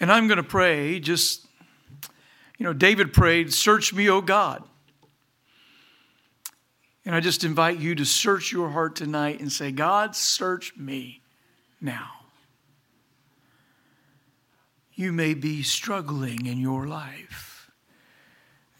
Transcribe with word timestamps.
And 0.00 0.12
I'm 0.12 0.28
going 0.28 0.38
to 0.38 0.42
pray 0.42 1.00
just, 1.00 1.46
you 2.58 2.64
know, 2.64 2.72
David 2.72 3.12
prayed, 3.12 3.52
Search 3.52 3.92
me, 3.92 4.08
O 4.08 4.20
God. 4.20 4.62
And 7.04 7.14
I 7.14 7.20
just 7.20 7.42
invite 7.42 7.78
you 7.78 7.94
to 7.94 8.04
search 8.04 8.52
your 8.52 8.68
heart 8.68 8.94
tonight 8.94 9.40
and 9.40 9.50
say, 9.50 9.72
God, 9.72 10.14
search 10.14 10.76
me 10.76 11.22
now. 11.80 12.10
You 14.94 15.12
may 15.12 15.32
be 15.34 15.62
struggling 15.62 16.46
in 16.46 16.58
your 16.58 16.86
life. 16.86 17.70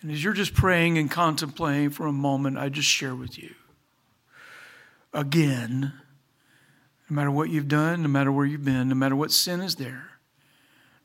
And 0.03 0.11
as 0.11 0.23
you're 0.23 0.35
just 0.35 0.55
praying 0.55 0.99
and 0.99 1.11
contemplating 1.11 1.91
for 1.91 2.07
a 2.07 2.13
moment, 2.13 2.59
I 2.59 2.69
just 2.69 2.89
share 2.89 3.15
with 3.15 3.39
you 3.39 3.55
again, 5.13 5.93
no 7.09 7.15
matter 7.15 7.31
what 7.31 7.51
you've 7.51 7.69
done, 7.69 8.03
no 8.03 8.09
matter 8.09 8.31
where 8.31 8.47
you've 8.47 8.65
been, 8.65 8.89
no 8.89 8.95
matter 8.95 9.17
what 9.17 9.33
sin 9.33 9.61
is 9.61 9.77
there, 9.77 10.18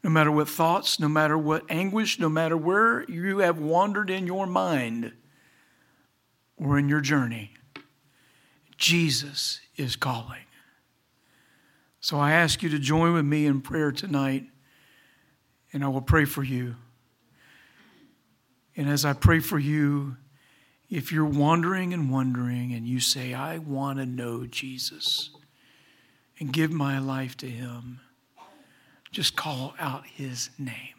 no 0.04 0.10
matter 0.10 0.32
what 0.32 0.50
thoughts, 0.50 1.00
no 1.00 1.08
matter 1.08 1.38
what 1.38 1.64
anguish, 1.70 2.20
no 2.20 2.28
matter 2.28 2.58
where 2.58 3.04
you 3.10 3.38
have 3.40 3.58
wandered 3.58 4.10
in 4.10 4.28
your 4.28 4.46
mind 4.46 5.14
or 6.58 6.78
in 6.78 6.90
your 6.90 7.02
journey, 7.02 7.52
Jesus 8.78 9.62
is 9.78 9.96
calling. 9.96 10.42
So 12.02 12.20
I 12.20 12.34
ask 12.34 12.62
you 12.62 12.70
to 12.70 12.80
join 12.80 13.14
with 13.14 13.24
me 13.24 13.46
in 13.46 13.62
prayer 13.62 13.94
tonight, 13.94 14.44
and 15.72 15.86
I 15.86 15.88
will 15.88 16.02
pray 16.02 16.26
for 16.26 16.44
you. 16.44 16.76
And 18.76 18.90
as 18.90 19.06
I 19.06 19.14
pray 19.14 19.40
for 19.40 19.58
you, 19.58 20.18
if 20.90 21.12
you're 21.14 21.26
wandering 21.26 21.94
and 21.94 22.12
wondering 22.12 22.74
and 22.74 22.86
you 22.86 23.00
say, 23.00 23.34
I 23.34 23.58
want 23.60 24.00
to 24.00 24.06
know 24.06 24.46
Jesus 24.46 25.30
and 26.40 26.52
give 26.52 26.72
my 26.72 27.00
life 27.00 27.38
to 27.38 27.50
him, 27.50 28.02
just 29.14 29.36
call 29.36 29.76
out 29.80 30.06
his 30.06 30.50
name 30.58 30.94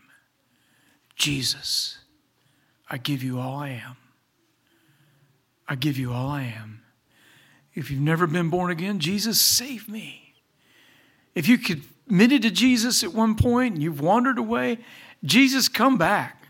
Jesus, 1.16 1.98
I 2.90 2.96
give 2.96 3.22
you 3.22 3.38
all 3.38 3.56
I 3.56 3.68
am. 3.68 3.96
I 5.68 5.74
give 5.76 5.96
you 5.96 6.12
all 6.12 6.28
I 6.28 6.42
am. 6.42 6.82
If 7.74 7.90
you've 7.90 8.00
never 8.00 8.26
been 8.26 8.50
born 8.50 8.70
again, 8.70 8.98
Jesus, 8.98 9.40
save 9.40 9.88
me. 9.88 10.34
If 11.34 11.48
you 11.48 11.58
committed 11.58 12.42
to 12.42 12.50
Jesus 12.50 13.02
at 13.02 13.12
one 13.12 13.34
point 13.36 13.74
and 13.74 13.82
you've 13.82 14.00
wandered 14.00 14.38
away, 14.38 14.78
Jesus, 15.24 15.68
come 15.68 15.96
back. 15.96 16.48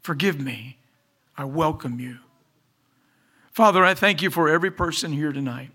Forgive 0.00 0.40
me. 0.40 0.78
I 1.36 1.44
welcome 1.44 1.98
you. 1.98 2.18
Father, 3.52 3.84
I 3.84 3.94
thank 3.94 4.22
you 4.22 4.30
for 4.30 4.48
every 4.48 4.70
person 4.70 5.12
here 5.12 5.32
tonight. 5.32 5.70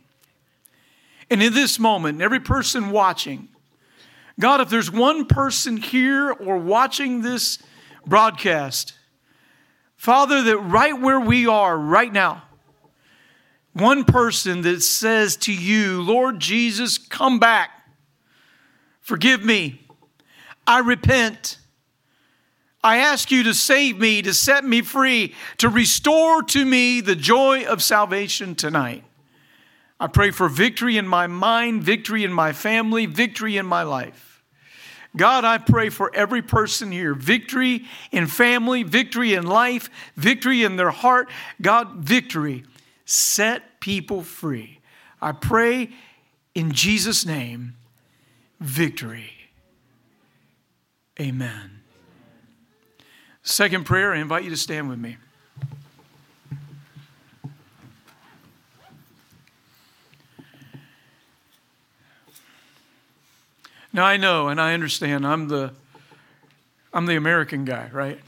And 1.29 1.43
in 1.43 1.53
this 1.53 1.77
moment, 1.79 2.21
every 2.21 2.39
person 2.39 2.91
watching, 2.91 3.49
God, 4.39 4.61
if 4.61 4.69
there's 4.69 4.89
one 4.89 5.25
person 5.25 5.75
here 5.75 6.31
or 6.31 6.57
watching 6.57 7.21
this 7.21 7.59
broadcast, 8.05 8.93
Father, 9.97 10.41
that 10.43 10.57
right 10.57 10.97
where 10.97 11.19
we 11.19 11.45
are 11.45 11.77
right 11.77 12.11
now, 12.11 12.43
one 13.73 14.05
person 14.05 14.61
that 14.61 14.81
says 14.81 15.35
to 15.37 15.53
you, 15.53 16.01
Lord 16.01 16.39
Jesus, 16.39 16.97
come 16.97 17.37
back, 17.39 17.69
forgive 19.01 19.43
me, 19.43 19.85
I 20.65 20.79
repent. 20.79 21.57
I 22.81 22.99
ask 22.99 23.31
you 23.31 23.43
to 23.43 23.53
save 23.53 23.99
me, 23.99 24.21
to 24.21 24.33
set 24.33 24.63
me 24.63 24.81
free, 24.81 25.35
to 25.57 25.67
restore 25.67 26.43
to 26.43 26.63
me 26.63 27.01
the 27.01 27.15
joy 27.15 27.65
of 27.65 27.83
salvation 27.83 28.55
tonight. 28.55 29.03
I 29.99 30.07
pray 30.07 30.31
for 30.31 30.47
victory 30.47 30.97
in 30.97 31.05
my 31.05 31.27
mind, 31.27 31.83
victory 31.83 32.23
in 32.23 32.31
my 32.31 32.53
family, 32.53 33.05
victory 33.05 33.57
in 33.57 33.65
my 33.65 33.83
life. 33.83 34.28
God, 35.19 35.43
I 35.43 35.57
pray 35.57 35.89
for 35.89 36.09
every 36.15 36.41
person 36.41 36.93
here 36.93 37.13
victory 37.13 37.83
in 38.09 38.25
family, 38.25 38.83
victory 38.83 39.33
in 39.33 39.45
life, 39.45 39.89
victory 40.15 40.63
in 40.63 40.77
their 40.77 40.91
heart. 40.91 41.29
God, 41.61 41.95
victory. 41.95 42.63
Set 43.03 43.81
people 43.81 44.23
free. 44.23 44.79
I 45.21 45.33
pray 45.33 45.89
in 46.55 46.71
Jesus' 46.71 47.25
name, 47.25 47.75
victory. 48.61 49.33
Amen. 51.19 51.81
Second 53.43 53.85
prayer, 53.85 54.13
I 54.13 54.19
invite 54.19 54.45
you 54.45 54.51
to 54.51 54.57
stand 54.57 54.87
with 54.87 54.99
me. 54.99 55.17
Now 63.91 64.05
I 64.05 64.17
know 64.17 64.49
and 64.49 64.61
I 64.61 64.73
understand 64.73 65.25
I'm 65.25 65.47
the 65.47 65.71
I'm 66.93 67.05
the 67.05 67.15
American 67.15 67.65
guy, 67.65 67.89
right? 67.91 68.19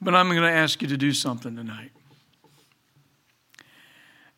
But 0.00 0.14
I'm 0.14 0.28
going 0.28 0.42
to 0.42 0.50
ask 0.50 0.82
you 0.82 0.88
to 0.88 0.96
do 0.96 1.12
something 1.12 1.54
tonight. 1.54 1.92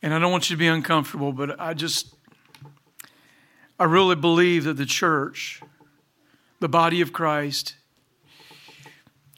And 0.03 0.13
I 0.13 0.19
don't 0.19 0.31
want 0.31 0.51
you 0.51 0.57
to 0.57 0.59
be 0.59 0.67
uncomfortable, 0.67 1.33
but 1.33 1.59
I 1.59 1.73
just 1.73 2.15
I 3.79 3.85
really 3.85 4.17
believe 4.17 4.65
that 4.65 4.75
the 4.75 4.87
church, 4.87 5.63
the 6.61 6.69
body 6.69 7.01
of 7.01 7.13
Christ 7.13 7.77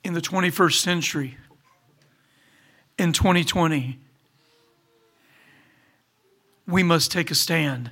in 0.02 0.14
the 0.14 0.20
21st 0.20 0.80
century 0.80 1.38
in 2.98 3.12
2020 3.12 4.00
we 6.66 6.82
must 6.82 7.12
take 7.12 7.30
a 7.30 7.34
stand. 7.34 7.90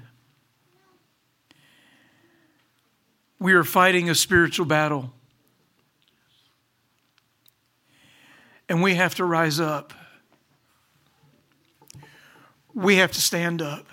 We 3.38 3.52
are 3.52 3.64
fighting 3.64 4.08
a 4.08 4.14
spiritual 4.14 4.66
battle. 4.66 5.12
And 8.68 8.82
we 8.82 8.94
have 8.94 9.14
to 9.16 9.24
rise 9.24 9.60
up. 9.60 9.92
We 12.72 12.96
have 12.96 13.12
to 13.12 13.20
stand 13.20 13.62
up. 13.62 13.86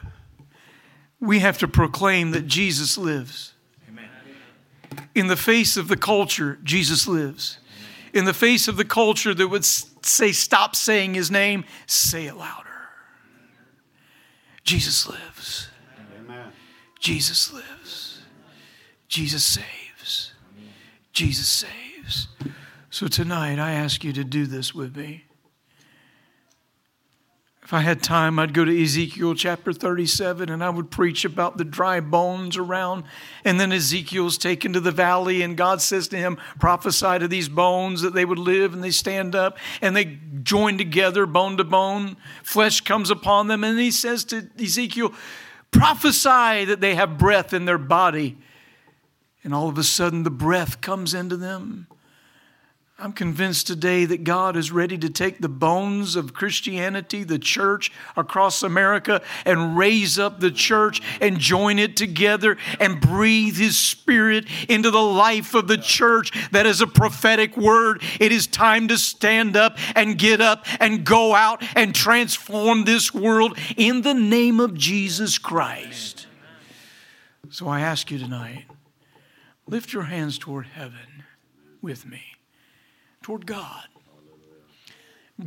We 1.20 1.40
have 1.40 1.60
to 1.60 1.68
proclaim 1.68 2.32
that 2.32 2.48
Jesus 2.48 2.98
lives. 2.98 3.54
Amen. 3.88 4.10
In 5.14 5.28
the 5.28 5.36
face 5.36 5.78
of 5.78 5.88
the 5.88 5.98
culture, 5.98 6.58
Jesus 6.64 7.08
lives. 7.08 7.60
In 8.14 8.26
the 8.26 8.34
face 8.34 8.68
of 8.68 8.78
the 8.78 8.86
culture 8.86 9.34
that 9.34 9.48
would 9.48 9.66
say, 9.66 10.32
stop 10.32 10.76
saying 10.76 11.14
his 11.14 11.30
name, 11.30 11.66
say 11.86 12.26
it 12.26 12.36
louder. 12.36 12.71
Jesus 14.64 15.08
lives. 15.08 15.70
Amen. 16.20 16.52
Jesus 17.00 17.52
lives. 17.52 18.22
Jesus 19.08 19.44
saves. 19.44 20.34
Jesus 21.14 21.48
saves. 21.48 22.28
So 22.90 23.08
tonight, 23.08 23.60
I 23.60 23.74
ask 23.74 24.04
you 24.04 24.14
to 24.14 24.24
do 24.24 24.46
this 24.46 24.74
with 24.74 24.96
me. 24.96 25.26
If 27.72 27.76
I 27.76 27.80
had 27.80 28.04
time, 28.04 28.38
I'd 28.38 28.54
go 28.54 28.66
to 28.66 28.84
Ezekiel 28.84 29.34
chapter 29.34 29.72
37 29.72 30.50
and 30.50 30.62
I 30.62 30.70
would 30.70 30.92
preach 30.92 31.24
about 31.24 31.58
the 31.58 31.64
dry 31.64 32.02
bones 32.02 32.58
around. 32.58 33.06
And 33.46 33.62
then 33.62 33.72
Ezekiel's 33.72 34.38
taken 34.38 34.74
to 34.74 34.82
the 34.82 34.92
valley, 34.92 35.42
and 35.42 35.56
God 35.56 35.82
says 35.82 36.10
to 36.10 36.18
him, 36.18 36.38
Prophesy 36.60 37.20
to 37.20 37.30
these 37.30 37.48
bones 37.48 38.02
that 38.02 38.14
they 38.14 38.26
would 38.26 38.40
live, 38.40 38.74
and 38.74 38.84
they 38.84 38.92
stand 38.92 39.36
up 39.36 39.58
and 39.82 39.96
they 39.96 40.20
join 40.44 40.78
together, 40.78 41.26
bone 41.26 41.56
to 41.56 41.64
bone. 41.64 42.18
Flesh 42.44 42.82
comes 42.82 43.10
upon 43.10 43.48
them, 43.48 43.64
and 43.64 43.80
he 43.80 43.90
says 43.90 44.26
to 44.26 44.50
Ezekiel, 44.62 45.14
Prophesy 45.72 46.66
that 46.66 46.82
they 46.82 46.96
have 46.96 47.18
breath 47.18 47.54
in 47.54 47.64
their 47.64 47.78
body. 47.78 48.38
And 49.46 49.54
all 49.54 49.70
of 49.70 49.78
a 49.78 49.84
sudden, 49.86 50.24
the 50.24 50.30
breath 50.30 50.82
comes 50.82 51.14
into 51.14 51.38
them 51.38 51.88
I'm 53.02 53.14
convinced 53.14 53.66
today 53.66 54.06
that 54.06 54.24
God 54.24 54.56
is 54.56 54.72
ready 54.72 54.96
to 55.00 55.10
take 55.10 55.40
the 55.40 55.50
bones 55.50 56.16
of 56.16 56.36
Christianity, 56.36 57.24
the 57.24 57.40
church 57.40 57.92
across 58.16 58.62
America, 58.62 59.24
and 59.44 59.76
raise 59.76 60.20
up 60.20 60.40
the 60.40 60.52
church 60.52 61.02
and 61.20 61.40
join 61.40 61.80
it 61.80 61.98
together 61.98 62.58
and 62.80 63.02
breathe 63.02 63.58
His 63.58 63.76
Spirit 63.76 64.46
into 64.70 64.92
the 64.92 65.02
life 65.02 65.56
of 65.56 65.68
the 65.68 65.80
church. 65.80 66.32
That 66.52 66.68
is 66.68 66.80
a 66.80 66.86
prophetic 66.86 67.58
word. 67.58 68.04
It 68.20 68.32
is 68.32 68.46
time 68.46 68.88
to 68.90 69.00
stand 69.00 69.58
up 69.58 69.80
and 69.96 70.16
get 70.16 70.40
up 70.40 70.68
and 70.80 71.04
go 71.04 71.34
out 71.34 71.64
and 71.76 71.96
transform 71.96 72.86
this 72.86 73.12
world 73.12 73.58
in 73.78 74.04
the 74.04 74.14
name 74.14 74.60
of 74.60 74.76
Jesus 74.76 75.40
Christ. 75.40 76.28
So 77.50 77.68
I 77.68 77.80
ask 77.80 78.12
you 78.12 78.20
tonight 78.20 78.66
lift 79.66 79.92
your 79.92 80.04
hands 80.04 80.38
toward 80.38 80.68
heaven 80.68 81.24
with 81.82 82.06
me 82.06 82.31
toward 83.22 83.46
God. 83.46 83.84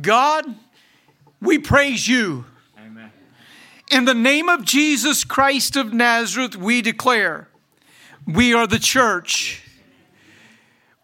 God, 0.01 0.45
we 1.41 1.59
praise 1.59 2.07
you. 2.07 2.45
Amen. 2.77 3.11
In 3.91 4.05
the 4.05 4.13
name 4.13 4.49
of 4.49 4.65
Jesus 4.65 5.23
Christ 5.23 5.75
of 5.75 5.93
Nazareth, 5.93 6.55
we 6.55 6.81
declare 6.81 7.47
we 8.25 8.53
are 8.53 8.67
the 8.67 8.79
church. 8.79 9.61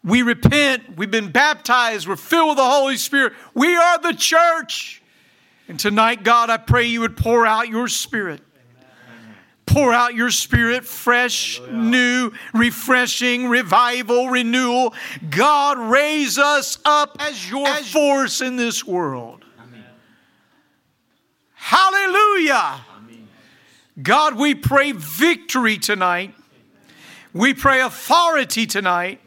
We 0.04 0.22
repent. 0.22 0.96
We've 0.96 1.10
been 1.10 1.30
baptized. 1.30 2.08
We're 2.08 2.16
filled 2.16 2.50
with 2.50 2.56
the 2.58 2.64
Holy 2.64 2.96
Spirit. 2.96 3.34
We 3.54 3.76
are 3.76 3.98
the 3.98 4.14
church. 4.14 5.00
And 5.68 5.78
tonight, 5.78 6.24
God, 6.24 6.50
I 6.50 6.56
pray 6.56 6.86
you 6.86 7.00
would 7.00 7.16
pour 7.16 7.46
out 7.46 7.68
your 7.68 7.86
spirit 7.86 8.40
pour 9.66 9.92
out 9.92 10.14
your 10.14 10.30
spirit, 10.30 10.84
fresh, 10.84 11.60
new, 11.70 12.32
refreshing, 12.52 13.48
revival, 13.48 14.28
renewal. 14.28 14.94
God, 15.30 15.78
raise 15.78 16.38
us 16.38 16.78
up 16.84 17.16
as 17.20 17.50
your 17.50 17.66
force 17.66 18.40
in 18.40 18.56
this 18.56 18.84
world. 18.84 19.44
Hallelujah. 21.54 22.84
God, 24.02 24.34
we 24.36 24.54
pray 24.54 24.92
victory 24.92 25.78
tonight. 25.78 26.34
We 27.32 27.54
pray 27.54 27.80
authority 27.80 28.66
tonight. 28.66 29.20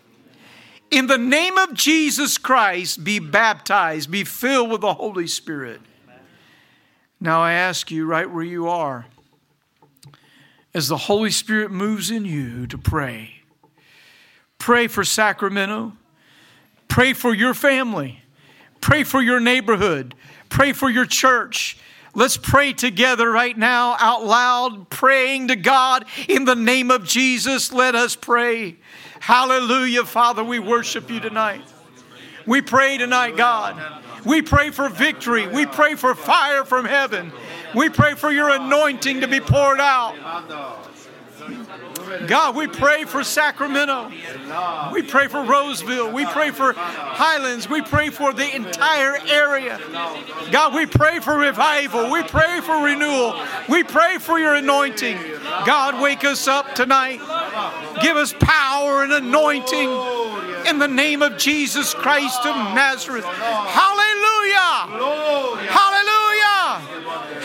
In 0.92 1.08
the 1.08 1.18
name 1.18 1.58
of 1.58 1.74
Jesus 1.74 2.38
Christ, 2.38 3.04
be 3.04 3.20
baptized, 3.20 4.12
be 4.12 4.24
filled 4.24 4.70
with 4.70 4.82
the 4.82 4.94
Holy 4.94 5.28
Spirit. 5.28 5.82
Now 7.20 7.42
I 7.42 7.54
ask 7.54 7.90
you, 7.90 8.06
right 8.06 8.30
where 8.30 8.44
you 8.44 8.68
are, 8.68 9.08
as 10.76 10.90
the 10.90 10.98
Holy 10.98 11.32
Spirit 11.32 11.72
moves 11.72 12.12
in 12.12 12.26
you 12.26 12.68
to 12.68 12.78
pray, 12.78 13.36
pray 14.60 14.88
for 14.88 15.06
Sacramento, 15.06 15.94
pray 16.90 17.14
for 17.14 17.34
your 17.34 17.54
family, 17.54 18.22
pray 18.82 19.06
for 19.06 19.22
your 19.22 19.40
neighborhood, 19.40 20.14
pray 20.50 20.74
for 20.74 20.90
your 20.90 21.06
church. 21.06 21.78
Let's 22.14 22.36
pray 22.36 22.74
together 22.74 23.32
right 23.32 23.58
now, 23.58 23.96
out 24.00 24.26
loud, 24.26 24.90
praying 24.90 25.48
to 25.48 25.56
God 25.56 26.06
in 26.28 26.44
the 26.44 26.56
name 26.56 26.92
of 26.92 27.06
Jesus. 27.06 27.72
Let 27.72 27.96
us 27.96 28.18
pray. 28.18 28.76
Hallelujah, 29.22 30.04
Father, 30.04 30.44
we 30.44 30.60
worship 30.60 31.10
you 31.10 31.22
tonight. 31.22 31.62
We 32.46 32.62
pray 32.62 32.98
tonight, 32.98 33.38
God. 33.38 33.82
We 34.26 34.42
pray 34.42 34.72
for 34.72 34.90
victory. 34.90 35.48
We 35.48 35.66
pray 35.66 35.96
for 35.96 36.16
fire 36.16 36.66
from 36.66 36.86
heaven. 36.86 37.32
We 37.76 37.90
pray 37.90 38.16
for 38.16 38.32
your 38.32 38.50
anointing 38.50 39.22
to 39.22 39.28
be 39.28 39.40
poured 39.40 39.80
out. 39.80 40.16
God, 42.28 42.56
we 42.56 42.68
pray 42.68 43.06
for 43.06 43.24
Sacramento. 43.24 44.12
We 44.92 45.02
pray 45.02 45.28
for 45.28 45.44
Roseville. 45.44 46.12
We 46.12 46.26
pray 46.26 46.52
for 46.52 46.74
Highlands. 46.74 47.70
We 47.70 47.82
pray 47.82 48.10
for 48.10 48.34
the 48.34 48.56
entire 48.56 49.18
area. 49.28 49.80
God, 50.52 50.74
we 50.74 50.86
pray 50.86 51.20
for 51.20 51.38
revival. 51.38 52.12
We 52.12 52.24
pray 52.24 52.62
for 52.62 52.84
renewal. 52.84 53.40
We 53.70 53.84
pray 53.84 54.18
for 54.20 54.40
your 54.40 54.56
anointing. 54.56 55.18
God, 55.66 56.02
wake 56.02 56.24
us 56.24 56.48
up 56.48 56.76
tonight. 56.76 57.20
Give 58.02 58.18
us 58.18 58.34
power 58.40 59.04
and 59.04 59.14
anointing 59.14 59.90
in 60.68 60.80
the 60.80 60.88
name 60.88 61.22
of 61.22 61.38
Jesus 61.38 61.94
Christ 61.94 62.46
of 62.46 62.56
Nazareth. 62.74 63.26
Hallelujah! 63.26 64.56
Hallelujah! 65.70 66.15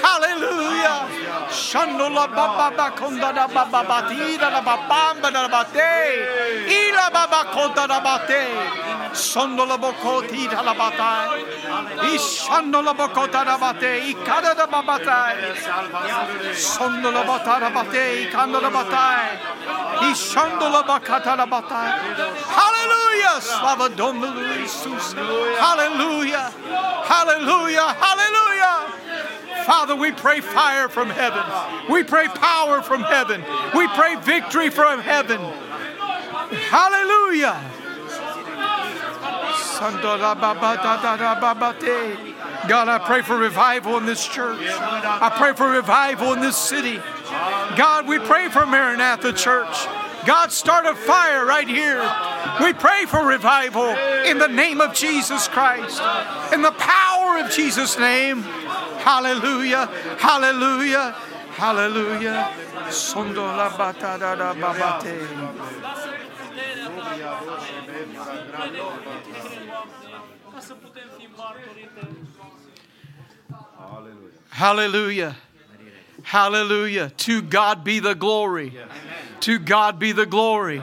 Hallelujah! 0.03 1.09
Shandola 1.51 2.27
baba 2.35 2.71
bakonda 2.77 3.33
da 3.35 3.47
baba 3.47 3.83
batida 3.85 4.51
da 4.51 4.61
babamba 4.63 5.31
da 5.33 5.49
bate. 5.49 5.93
Ila 6.69 7.11
baba 7.13 7.45
konda 7.53 7.87
da 7.87 8.01
bate. 8.01 8.43
Sondola 9.13 9.77
bokoti 9.79 10.49
da 10.49 10.63
la 10.63 10.75
batai. 10.75 11.43
Ishandola 12.15 12.95
bokota 12.95 13.45
da 13.45 13.59
bate. 13.59 14.01
Ikada 14.13 14.55
da 14.55 14.67
babatai. 14.67 15.37
Sondola 16.55 17.25
bata 17.27 17.59
da 17.61 17.71
bate. 17.71 18.29
Ikanda 18.31 18.61
da 18.61 18.71
batai. 18.71 19.39
Ishandola 20.11 20.83
bakata 20.87 21.37
da 21.37 21.47
batai. 21.47 21.91
Hallelujah! 22.57 23.41
Slava 23.41 23.89
Domnului 23.89 24.61
Iisus. 24.63 25.15
Hallelujah! 25.59 26.51
Hallelujah! 27.11 27.95
Hallelujah! 28.01 28.50
Father, 29.67 29.97
we 29.97 30.13
pray 30.13 30.41
fire 30.41 30.89
from 30.89 31.11
heaven. 31.11 31.43
We 31.91 32.03
pray 32.03 32.29
power 32.29 32.83
from 32.83 33.03
heaven. 33.03 33.45
We 33.75 33.89
pray 33.89 34.17
victory 34.17 34.71
from 34.71 35.01
heaven. 35.01 35.41
Hallelujah. 36.69 37.61
God, 42.69 42.89
I 42.89 42.99
pray 43.05 43.23
for 43.23 43.37
revival 43.39 43.97
in 43.97 44.07
this 44.07 44.27
church. 44.27 44.61
I 44.63 45.33
pray 45.37 45.55
for 45.55 45.71
revival 45.71 46.33
in 46.35 46.41
this 46.41 46.57
city. 46.57 47.01
God, 47.77 48.07
we 48.07 48.19
pray 48.19 48.49
for 48.49 48.67
Maranatha 48.67 49.33
Church. 49.33 49.87
God, 50.27 50.53
start 50.53 50.85
a 50.85 50.95
fire 50.95 51.47
right 51.47 51.67
here. 51.67 52.03
We 52.63 52.75
pray 52.75 53.07
for 53.07 53.25
revival 53.25 53.89
in 54.27 54.37
the 54.37 54.49
name 54.49 54.83
of 54.83 54.93
Jesus 54.93 55.49
Christ, 55.49 56.03
in 56.53 56.61
the 56.61 56.73
power 56.73 57.39
of 57.39 57.51
Jesus' 57.51 57.99
name. 57.99 58.45
Hallelujah, 59.03 59.87
hallelujah, 60.19 61.15
hallelujah. 61.57 62.51
Sondo 62.91 63.45
la 63.45 63.69
da 64.37 64.55
babate. 64.55 65.27
Hallelujah. 74.51 75.37
Hallelujah. 76.23 77.11
To 77.17 77.43
God 77.43 77.83
be 77.83 77.99
the 77.99 78.15
glory. 78.15 78.77
To 79.41 79.59
God 79.59 79.99
be 79.99 80.13
the 80.13 80.27
glory. 80.27 80.83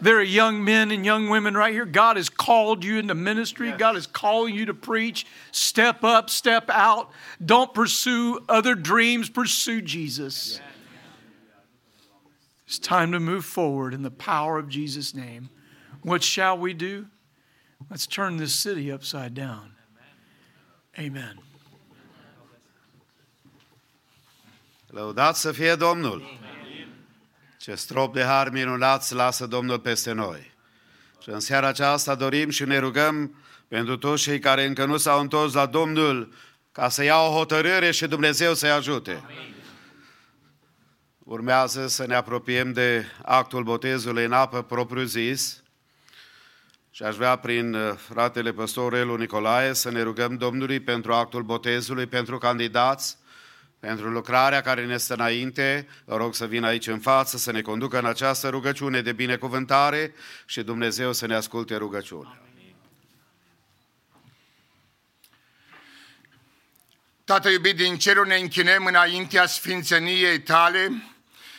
There 0.00 0.18
are 0.18 0.22
young 0.22 0.64
men 0.64 0.90
and 0.90 1.04
young 1.04 1.28
women 1.28 1.54
right 1.54 1.72
here. 1.72 1.84
God 1.84 2.16
has 2.16 2.28
called 2.28 2.84
you 2.84 2.98
into 2.98 3.14
ministry. 3.14 3.72
God 3.72 3.96
is 3.96 4.06
calling 4.06 4.54
you 4.54 4.66
to 4.66 4.74
preach. 4.74 5.26
Step 5.50 6.04
up, 6.04 6.30
step 6.30 6.70
out. 6.70 7.10
Don't 7.44 7.74
pursue 7.74 8.40
other 8.48 8.74
dreams, 8.74 9.28
pursue 9.28 9.80
Jesus. 9.82 10.60
It's 12.66 12.78
time 12.78 13.12
to 13.12 13.20
move 13.20 13.44
forward 13.44 13.94
in 13.94 14.02
the 14.02 14.10
power 14.10 14.58
of 14.58 14.68
Jesus' 14.68 15.14
name. 15.14 15.48
What 16.02 16.22
shall 16.22 16.56
we 16.58 16.74
do? 16.74 17.06
Let's 17.90 18.06
turn 18.06 18.36
this 18.36 18.54
city 18.54 18.92
upside 18.92 19.34
down. 19.34 19.74
Amen. 20.98 21.38
Lăudați 24.90 25.40
să 25.40 25.52
fie 25.52 25.74
Domnul! 25.74 26.22
Ce 27.58 27.74
strop 27.74 28.14
de 28.14 28.22
har 28.22 28.50
minunat 28.50 29.10
lasă 29.10 29.46
Domnul 29.46 29.78
peste 29.78 30.12
noi. 30.12 30.56
Și 31.22 31.30
în 31.30 31.40
seara 31.40 31.66
aceasta 31.66 32.14
dorim 32.14 32.50
și 32.50 32.64
ne 32.64 32.78
rugăm 32.78 33.34
pentru 33.68 33.96
toți 33.96 34.22
cei 34.22 34.38
care 34.38 34.64
încă 34.64 34.84
nu 34.84 34.96
s-au 34.96 35.20
întors 35.20 35.52
la 35.52 35.66
Domnul 35.66 36.32
ca 36.72 36.88
să 36.88 37.04
ia 37.04 37.16
o 37.16 37.32
hotărâre 37.32 37.90
și 37.90 38.06
Dumnezeu 38.06 38.54
să-i 38.54 38.70
ajute. 38.70 39.24
Urmează 41.18 41.86
să 41.86 42.06
ne 42.06 42.14
apropiem 42.14 42.72
de 42.72 43.06
actul 43.22 43.62
botezului 43.62 44.24
în 44.24 44.32
apă 44.32 44.62
propriu-zis 44.62 45.62
și 46.90 47.02
aș 47.02 47.16
vrea 47.16 47.36
prin 47.36 47.74
uh, 47.74 47.94
fratele 47.96 48.52
păstor 48.52 48.94
Elu 48.94 49.16
Nicolae 49.16 49.72
să 49.72 49.90
ne 49.90 50.02
rugăm 50.02 50.36
Domnului 50.36 50.80
pentru 50.80 51.12
actul 51.12 51.42
botezului, 51.42 52.06
pentru 52.06 52.38
candidați, 52.38 53.16
pentru 53.80 54.08
lucrarea 54.08 54.60
care 54.60 54.86
ne 54.86 54.96
stă 54.96 55.14
înainte. 55.14 55.88
Vă 56.04 56.16
rog 56.16 56.34
să 56.34 56.46
vină 56.46 56.66
aici 56.66 56.86
în 56.86 56.98
față, 56.98 57.36
să 57.36 57.52
ne 57.52 57.62
conducă 57.62 57.98
în 57.98 58.06
această 58.06 58.48
rugăciune 58.48 59.00
de 59.00 59.12
binecuvântare 59.12 60.14
și 60.46 60.62
Dumnezeu 60.62 61.12
să 61.12 61.26
ne 61.26 61.34
asculte 61.34 61.76
rugăciunea. 61.76 62.42
Tată 67.24 67.48
iubit 67.48 67.76
din 67.76 67.98
cerul, 67.98 68.26
ne 68.26 68.36
închinăm 68.36 68.84
înaintea 68.84 69.46
sfințeniei 69.46 70.40
tale 70.40 71.02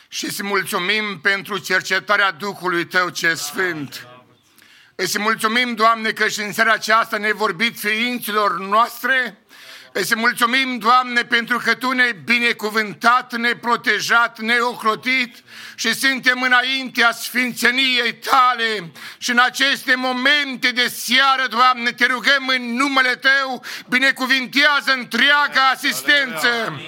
și 0.08 0.24
îți 0.24 0.42
mulțumim 0.42 1.20
pentru 1.20 1.58
cercetarea 1.58 2.30
Duhului 2.30 2.86
Tău 2.86 3.08
ce 3.08 3.34
Sfânt. 3.34 4.06
Îți 4.94 5.18
mulțumim, 5.18 5.74
Doamne, 5.74 6.12
că 6.12 6.28
și 6.28 6.40
în 6.40 6.52
seara 6.52 6.72
aceasta 6.72 7.16
ne 7.16 7.32
vorbit 7.32 7.78
ființilor 7.78 8.58
noastre 8.58 9.39
Îți 9.92 10.16
mulțumim, 10.16 10.78
Doamne, 10.78 11.24
pentru 11.24 11.58
că 11.58 11.74
Tu 11.74 11.90
ne-ai 11.90 12.12
binecuvântat, 12.24 13.36
ne-ai 13.36 13.56
protejat, 13.56 14.38
ne-ai 14.38 14.60
ocrotit 14.60 15.36
și 15.74 15.94
suntem 15.94 16.42
înaintea 16.42 17.12
sfințeniei 17.12 18.14
Tale. 18.14 18.90
Și 19.18 19.30
în 19.30 19.38
aceste 19.38 19.94
momente 19.94 20.70
de 20.70 20.88
seară, 20.88 21.46
Doamne, 21.48 21.90
te 21.92 22.06
rugăm 22.06 22.46
în 22.46 22.74
numele 22.74 23.14
Tău, 23.14 23.64
binecuvintează 23.88 24.92
întreaga 24.92 25.68
asistență. 25.74 26.80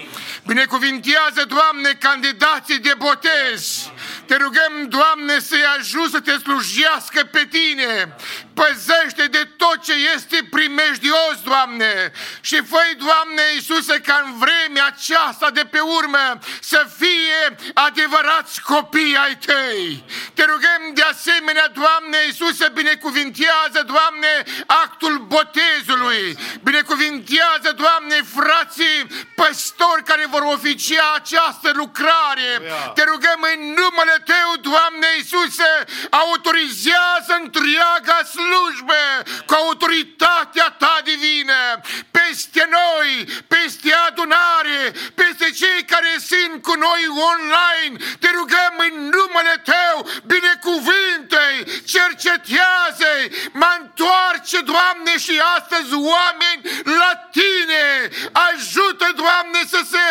Binecuvintează, 0.47 1.45
Doamne, 1.49 1.91
candidații 1.99 2.79
de 2.79 2.95
botez. 2.99 3.91
Te 4.27 4.37
rugăm, 4.37 4.89
Doamne, 4.89 5.39
să-i 5.39 5.65
ajut 5.79 6.11
să 6.11 6.21
te 6.21 6.33
slujească 6.33 7.25
pe 7.25 7.47
Tine, 7.51 8.17
păzește 8.55 9.25
de 9.27 9.49
tot 9.57 9.83
ce 9.83 9.93
este 10.15 10.49
primejdios, 10.51 11.35
Doamne, 11.45 12.13
și 12.41 12.57
fă 12.57 12.81
Doamne 12.97 13.43
Iisuse, 13.55 14.01
ca 14.01 14.23
în 14.25 14.39
vremea 14.39 14.87
aceasta 14.87 15.51
de 15.51 15.65
pe 15.65 15.81
urmă 15.81 16.39
să 16.61 16.87
fie 16.99 17.41
adevărați 17.75 18.61
copii 18.61 19.17
ai 19.25 19.37
Tăi. 19.37 20.05
Te 20.35 20.45
rugăm 20.45 20.83
de 20.95 21.03
asemenea, 21.03 21.69
Doamne 21.69 22.19
Iisuse, 22.27 22.69
binecuvintează, 22.75 23.81
Doamne, 23.95 24.33
actul 24.67 25.19
botezului, 25.19 26.37
binecuvintează, 26.63 27.69
Doamne, 27.77 28.17
frații 28.37 29.07
păstori 29.35 30.05
care 30.05 30.27
vor 30.27 30.43
oficia 30.43 31.13
această 31.15 31.71
lucrare. 31.75 32.51
Te 32.95 33.03
rugăm 33.03 33.41
în 33.53 33.61
numele 33.61 34.12
Tău, 34.31 34.51
Doamne 34.61 35.09
Iisuse, 35.17 35.73
autorizează 36.11 37.33
întreaga 37.43 38.19
slujbă 38.35 39.03
cu 39.47 39.55
autoritatea 39.55 40.69
Ta 40.79 41.01
divină 41.05 41.81
peste 42.11 42.69
noi, 42.79 43.09
peste 43.49 43.95
adunare, 44.07 44.81
peste 45.15 45.51
cei 45.61 45.85
care 45.93 46.13
sunt 46.31 46.63
cu 46.63 46.75
noi 46.87 47.03
online. 47.33 47.95
Te 48.21 48.31
rugăm 48.39 48.75
în 48.89 48.95
numele 49.15 49.57
Tău, 49.71 49.97
binecuvinte-i, 50.33 51.83
cercetează-i, 51.93 53.51
mă 53.53 53.71
întoarce, 53.81 54.59
Doamne, 54.61 55.19
și 55.19 55.43
astăzi 55.57 55.93
oameni 55.95 56.63
la 57.01 57.13
Tine. 57.37 57.87
Ajută, 58.33 59.07
Doamne, 59.15 59.61
să 59.69 59.81
se 59.93 60.05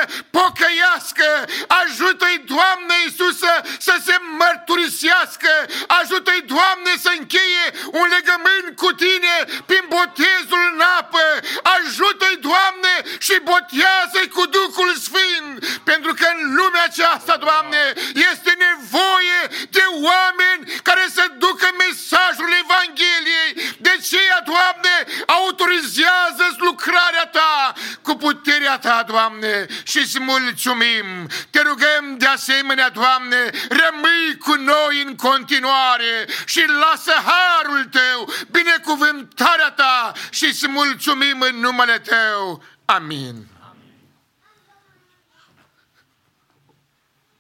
pocăiască, 0.71 1.29
ajută-i, 1.81 2.43
Doamne 2.45 2.95
Iisusă, 3.05 3.51
să 3.79 3.95
se 4.05 4.15
mărturisească, 4.39 5.51
ajută-i, 5.99 6.41
Doamne, 6.45 6.91
să 7.01 7.11
încheie 7.17 7.65
un 7.91 8.07
legământ 8.15 8.75
cu 8.75 8.91
Tine 8.91 9.35
prin 9.65 9.85
botezul 9.87 10.63
în 10.73 10.81
apă, 10.99 11.25
ajută-i, 11.75 12.37
Doamne, 12.49 12.93
și 13.25 13.35
botează-i 13.49 14.33
cu 14.35 14.45
Duhul 14.45 14.91
Sfânt, 15.05 15.53
pentru 15.83 16.13
că 16.13 16.25
în 16.35 16.55
lumea 16.55 16.83
aceasta, 16.83 17.37
Doamne, 17.37 17.93
este 18.31 18.51
nevoie 18.67 19.39
de 19.69 19.85
oameni 20.09 20.61
care 20.83 21.05
să 21.15 21.23
ducă 21.37 21.67
mesajul 21.83 22.51
Evangheliei. 22.63 23.30
Puterea 28.71 29.03
Ta, 29.03 29.03
Doamne, 29.03 29.65
și 29.83 29.97
îți 29.97 30.19
mulțumim. 30.19 31.27
Te 31.49 31.61
rugăm 31.61 32.17
de 32.17 32.25
asemenea, 32.25 32.89
Doamne, 32.89 33.49
rămâi 33.69 34.37
cu 34.39 34.53
noi 34.53 35.03
în 35.05 35.15
continuare 35.15 36.27
și 36.45 36.65
lasă 36.67 37.11
harul 37.11 37.85
Tău, 37.85 38.29
binecuvântarea 38.51 39.71
Ta 39.71 40.11
și 40.29 40.45
îți 40.45 40.67
mulțumim 40.67 41.41
în 41.41 41.59
numele 41.59 41.99
Tău. 41.99 42.63
Amin. 42.85 43.47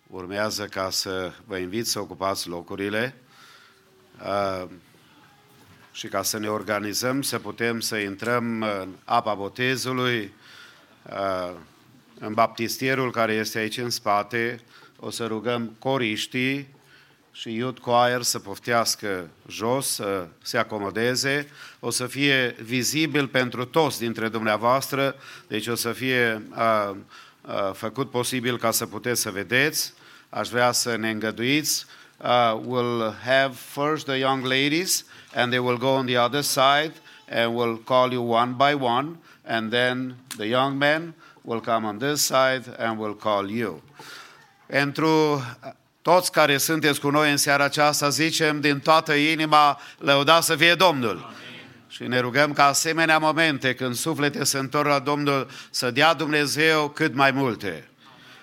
Urmează 0.07 0.65
ca 0.65 0.89
să 0.89 1.31
vă 1.45 1.57
invit 1.57 1.87
să 1.87 1.99
ocupați 1.99 2.47
locurile 2.47 3.15
uh, 4.25 4.63
și 5.91 6.07
ca 6.07 6.23
să 6.23 6.37
ne 6.37 6.47
organizăm, 6.47 7.21
să 7.21 7.39
putem 7.39 7.79
să 7.79 7.95
intrăm 7.95 8.61
în 8.61 8.95
apa 9.05 9.33
botezului, 9.33 10.19
uh, 10.19 10.31
în 12.19 12.33
baptistierul 12.33 13.11
care 13.11 13.33
este 13.33 13.57
aici 13.57 13.77
în 13.77 13.89
spate. 13.89 14.59
O 14.99 15.09
să 15.09 15.25
rugăm 15.25 15.75
coriștii 15.79 16.67
și 17.31 17.55
youth 17.55 17.81
choir 17.81 18.21
să 18.21 18.39
poftească 18.39 19.29
jos, 19.47 19.87
să 19.87 20.27
se 20.41 20.57
acomodeze. 20.57 21.47
O 21.79 21.89
să 21.89 22.07
fie 22.07 22.55
vizibil 22.61 23.27
pentru 23.27 23.65
toți 23.65 23.99
dintre 23.99 24.27
dumneavoastră, 24.27 25.15
deci 25.47 25.67
o 25.67 25.75
să 25.75 25.91
fie 25.91 26.41
uh, 26.57 26.95
uh, 27.41 27.71
făcut 27.73 28.09
posibil 28.09 28.57
ca 28.57 28.71
să 28.71 28.85
puteți 28.85 29.21
să 29.21 29.31
vedeți 29.31 29.93
aș 30.31 30.49
vrea 30.49 30.71
să 30.71 30.95
ne 30.95 31.09
îngăduiți. 31.09 31.85
Uh, 32.17 32.59
we'll 32.59 33.13
have 33.25 33.53
first 33.55 34.05
the 34.05 34.15
young 34.15 34.43
ladies 34.43 35.05
and 35.35 35.51
they 35.51 35.59
will 35.59 35.77
go 35.77 35.87
on 35.87 36.05
the 36.05 36.17
other 36.17 36.41
side 36.41 36.93
and 37.29 37.55
we'll 37.55 37.83
call 37.83 38.11
you 38.11 38.31
one 38.31 38.55
by 38.57 38.73
one 38.83 39.19
and 39.45 39.71
then 39.71 40.15
the 40.37 40.45
young 40.45 40.77
men 40.77 41.13
will 41.41 41.61
come 41.61 41.87
on 41.87 41.97
this 41.97 42.21
side 42.21 42.63
and 42.77 42.99
we'll 42.99 43.19
call 43.21 43.49
you. 43.49 43.83
Pentru 44.65 45.43
toți 46.01 46.31
care 46.31 46.57
sunteți 46.57 46.99
cu 46.99 47.09
noi 47.09 47.31
în 47.31 47.37
seara 47.37 47.63
aceasta, 47.63 48.09
zicem 48.09 48.59
din 48.59 48.79
toată 48.79 49.13
inima, 49.13 49.79
lăuda 49.97 50.41
să 50.41 50.55
fie 50.55 50.75
Domnul. 50.75 51.15
Amin. 51.15 51.35
Și 51.87 52.03
ne 52.03 52.19
rugăm 52.19 52.53
ca 52.53 52.65
asemenea 52.65 53.17
momente 53.17 53.73
când 53.73 53.95
suflete 53.95 54.43
se 54.43 54.57
întorc 54.57 54.87
la 54.87 54.99
Domnul 54.99 55.49
să 55.69 55.91
dea 55.91 56.13
Dumnezeu 56.13 56.89
cât 56.89 57.13
mai 57.13 57.31
multe. 57.31 57.89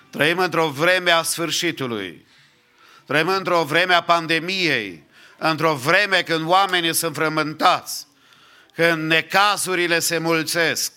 Trăim 0.09 0.37
într-o 0.37 0.67
vreme 0.67 1.11
a 1.11 1.21
sfârșitului. 1.21 2.25
Trăim 3.05 3.27
într-o 3.27 3.63
vreme 3.63 3.93
a 3.93 4.01
pandemiei, 4.01 5.03
într-o 5.37 5.73
vreme 5.73 6.21
când 6.21 6.47
oamenii 6.47 6.93
sunt 6.93 7.15
frământați, 7.15 8.07
când 8.75 9.07
necazurile 9.07 9.99
se 9.99 10.17
mulțesc. 10.17 10.91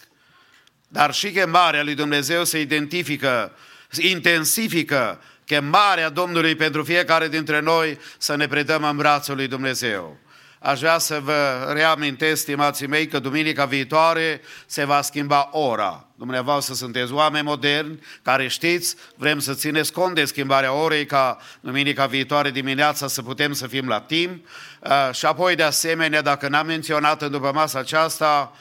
Dar 0.89 1.15
și 1.15 1.31
chemarea 1.31 1.83
lui 1.83 1.95
Dumnezeu 1.95 2.45
se 2.45 2.61
identifică, 2.61 3.57
intensifică 3.99 5.21
chemarea 5.45 6.09
Domnului 6.09 6.55
pentru 6.55 6.85
fiecare 6.85 7.29
dintre 7.29 7.61
noi 7.61 7.99
să 8.19 8.37
ne 8.37 8.47
predăm 8.47 8.85
în 8.85 8.97
brațul 8.97 9.35
lui 9.37 9.49
Dumnezeu. 9.49 10.19
Aș 10.63 10.79
vrea 10.79 10.99
să 10.99 11.21
vă 11.23 11.71
reamintesc, 11.73 12.41
stimații 12.41 12.87
mei, 12.87 13.07
că 13.07 13.19
duminica 13.19 13.65
viitoare 13.65 14.41
se 14.67 14.85
va 14.85 15.03
schimba 15.03 15.49
ora. 15.53 16.07
Dumneavoastră 16.15 16.75
sunteți 16.75 17.13
oameni 17.13 17.45
moderni 17.45 18.01
care 18.23 18.49
știți, 18.49 18.95
vrem 19.17 19.39
să 19.39 19.55
țineți 19.55 19.93
cont 19.93 20.15
de 20.15 20.25
schimbarea 20.25 20.73
orei 20.73 21.07
ca 21.07 21.39
duminica 21.61 22.07
viitoare 22.07 22.51
dimineața 22.51 23.07
să 23.07 23.23
putem 23.23 23.53
să 23.53 23.67
fim 23.67 23.89
la 23.89 24.01
timp. 24.01 24.47
Uh, 24.81 25.15
și 25.15 25.27
apoi, 25.27 25.55
de 25.55 25.63
asemenea, 25.63 26.23
dacă 26.23 26.49
n-am 26.49 26.67
menționat 26.67 27.23
în 27.23 27.31
după 27.31 27.51
masa 27.55 27.79
aceasta, 27.79 28.53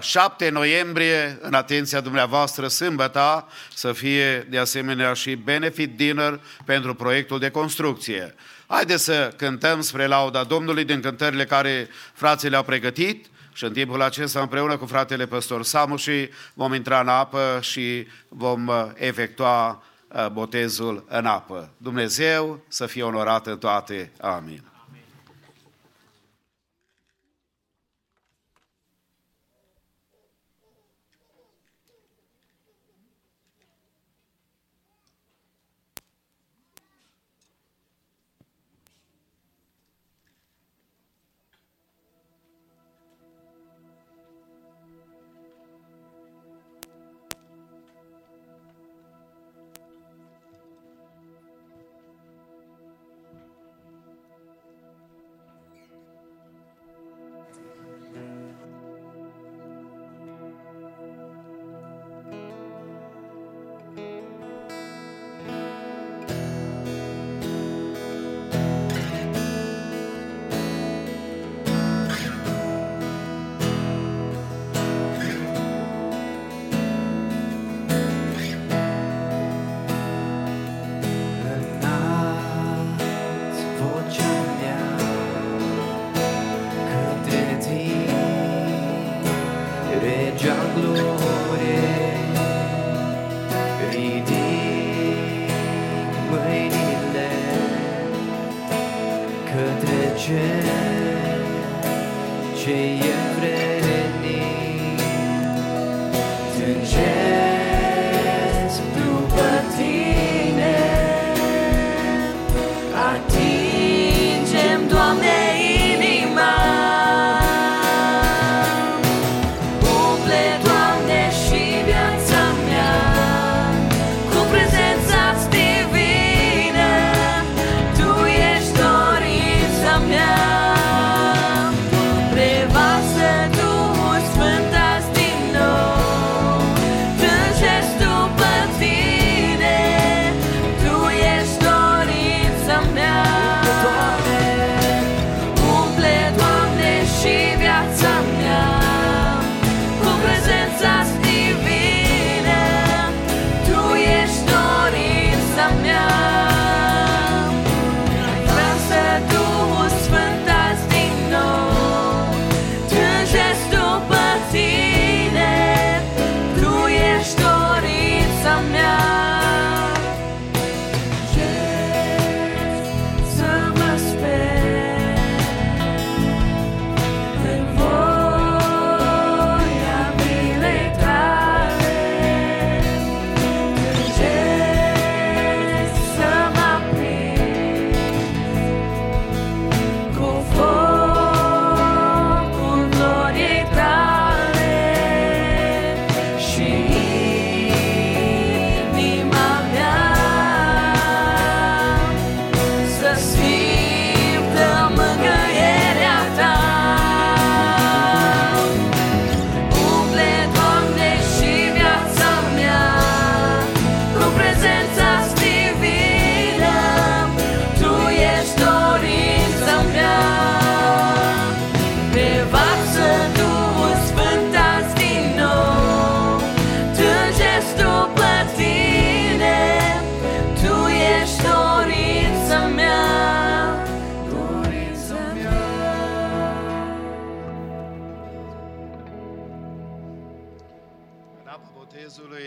7 0.00 0.44
uh, 0.44 0.50
noiembrie, 0.50 1.38
în 1.40 1.54
atenția 1.54 2.00
dumneavoastră, 2.00 2.68
sâmbătă, 2.68 3.48
să 3.74 3.92
fie 3.92 4.46
de 4.50 4.58
asemenea 4.58 5.12
și 5.12 5.34
benefit 5.34 5.96
dinner 5.96 6.40
pentru 6.64 6.94
proiectul 6.94 7.38
de 7.38 7.50
construcție. 7.50 8.34
Haideți 8.70 9.04
să 9.04 9.32
cântăm 9.36 9.80
spre 9.80 10.06
lauda 10.06 10.44
Domnului 10.44 10.84
din 10.84 11.00
cântările 11.00 11.44
care 11.44 11.88
frații 12.12 12.48
le-au 12.48 12.62
pregătit 12.62 13.26
și 13.52 13.64
în 13.64 13.72
timpul 13.72 14.02
acesta 14.02 14.40
împreună 14.40 14.76
cu 14.76 14.86
fratele 14.86 15.26
păstor 15.26 15.62
Samu 15.62 15.96
și 15.96 16.28
vom 16.54 16.74
intra 16.74 17.00
în 17.00 17.08
apă 17.08 17.58
și 17.60 18.06
vom 18.28 18.66
uh, 18.66 18.86
efectua 18.94 19.82
uh, 20.08 20.26
botezul 20.32 21.04
în 21.08 21.26
apă. 21.26 21.70
Dumnezeu 21.76 22.64
să 22.68 22.86
fie 22.86 23.02
onorat 23.02 23.46
în 23.46 23.58
toate. 23.58 24.12
Amin. 24.20 24.69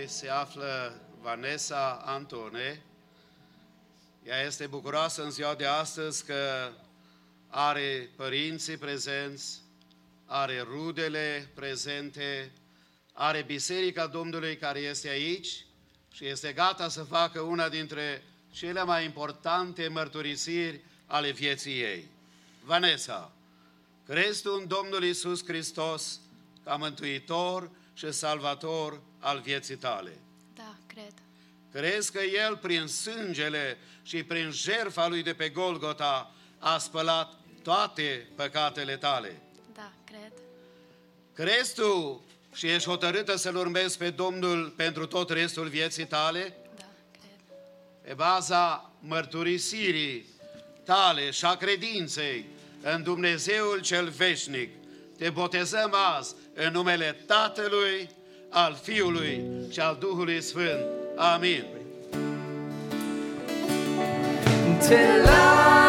Botezului 0.03 0.07
se 0.07 0.29
află 0.29 1.01
Vanessa 1.21 2.01
Antone. 2.05 2.81
Ea 4.23 4.41
este 4.41 4.67
bucuroasă 4.67 5.23
în 5.23 5.31
ziua 5.31 5.55
de 5.55 5.65
astăzi 5.65 6.25
că 6.25 6.71
are 7.47 8.09
părinții 8.15 8.77
prezenți, 8.77 9.61
are 10.25 10.61
rudele 10.61 11.49
prezente, 11.53 12.51
are 13.13 13.41
Biserica 13.41 14.07
Domnului 14.07 14.57
care 14.57 14.79
este 14.79 15.09
aici 15.09 15.65
și 16.13 16.27
este 16.27 16.53
gata 16.53 16.89
să 16.89 17.03
facă 17.03 17.39
una 17.39 17.69
dintre 17.69 18.23
cele 18.51 18.83
mai 18.83 19.05
importante 19.05 19.87
mărturisiri 19.87 20.81
ale 21.05 21.31
vieții 21.31 21.81
ei. 21.81 22.09
Vanessa, 22.63 23.31
crezi 24.05 24.41
tu 24.41 24.57
în 24.59 24.67
Domnul 24.67 25.03
Isus 25.03 25.45
Hristos 25.45 26.19
ca 26.63 26.75
Mântuitor 26.75 27.69
și 27.93 28.11
Salvator 28.11 29.01
al 29.23 29.39
vieții 29.39 29.75
tale? 29.75 30.17
Da, 30.55 30.75
cred. 30.87 31.13
Crezi 31.71 32.11
că 32.11 32.19
El, 32.19 32.57
prin 32.57 32.87
sângele 32.87 33.77
și 34.03 34.23
prin 34.23 34.51
jertfa 34.51 35.07
Lui 35.07 35.23
de 35.23 35.33
pe 35.33 35.49
Golgota, 35.49 36.31
a 36.57 36.77
spălat 36.77 37.33
toate 37.63 38.27
păcatele 38.35 38.97
tale? 38.97 39.41
Da, 39.73 39.91
cred. 40.05 40.31
Crezi 41.33 41.73
tu 41.73 42.23
și 42.53 42.67
ești 42.67 42.89
hotărâtă 42.89 43.35
să-L 43.35 43.55
urmezi 43.55 43.97
pe 43.97 44.09
Domnul 44.09 44.73
pentru 44.75 45.05
tot 45.05 45.29
restul 45.29 45.67
vieții 45.67 46.07
tale? 46.07 46.55
Da, 46.75 46.85
cred. 47.11 47.57
Pe 48.01 48.13
baza 48.13 48.91
mărturisirii 48.99 50.25
tale 50.83 51.31
și 51.31 51.45
a 51.45 51.55
credinței 51.55 52.45
în 52.81 53.03
Dumnezeul 53.03 53.79
cel 53.81 54.09
veșnic, 54.09 54.69
te 55.17 55.29
botezăm 55.29 55.93
azi 55.93 56.35
în 56.53 56.71
numele 56.71 57.23
Tatălui, 57.25 58.09
al 58.53 58.77
Fiului 58.81 59.43
și 59.71 59.79
al 59.79 59.97
Duhului 59.99 60.41
Sfânt. 60.41 60.85
Amin. 61.15 61.65
Te 64.87 64.99
laud, 65.23 65.82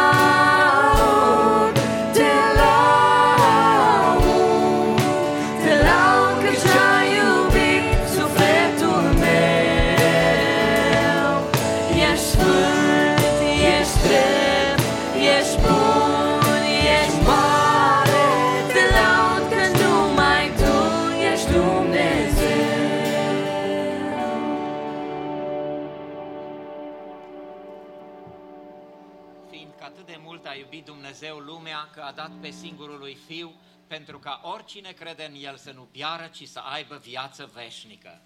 lumea 31.84 32.04
că 32.04 32.10
a 32.10 32.26
dat 32.26 32.40
pe 32.40 32.50
singurul 32.50 32.98
lui 32.98 33.16
Fiu, 33.26 33.54
pentru 33.86 34.18
ca 34.18 34.40
oricine 34.42 34.92
crede 34.92 35.24
în 35.24 35.44
El 35.44 35.56
să 35.56 35.70
nu 35.70 35.88
piară, 35.90 36.30
ci 36.32 36.48
să 36.48 36.58
aibă 36.58 36.96
viață 36.96 37.50
veșnică. 37.54 38.20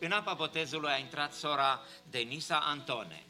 În 0.00 0.12
apa 0.12 0.34
botezului 0.34 0.90
a 0.90 0.98
intrat 0.98 1.32
sora 1.32 1.80
Denisa 2.10 2.58
Antone. 2.58 3.22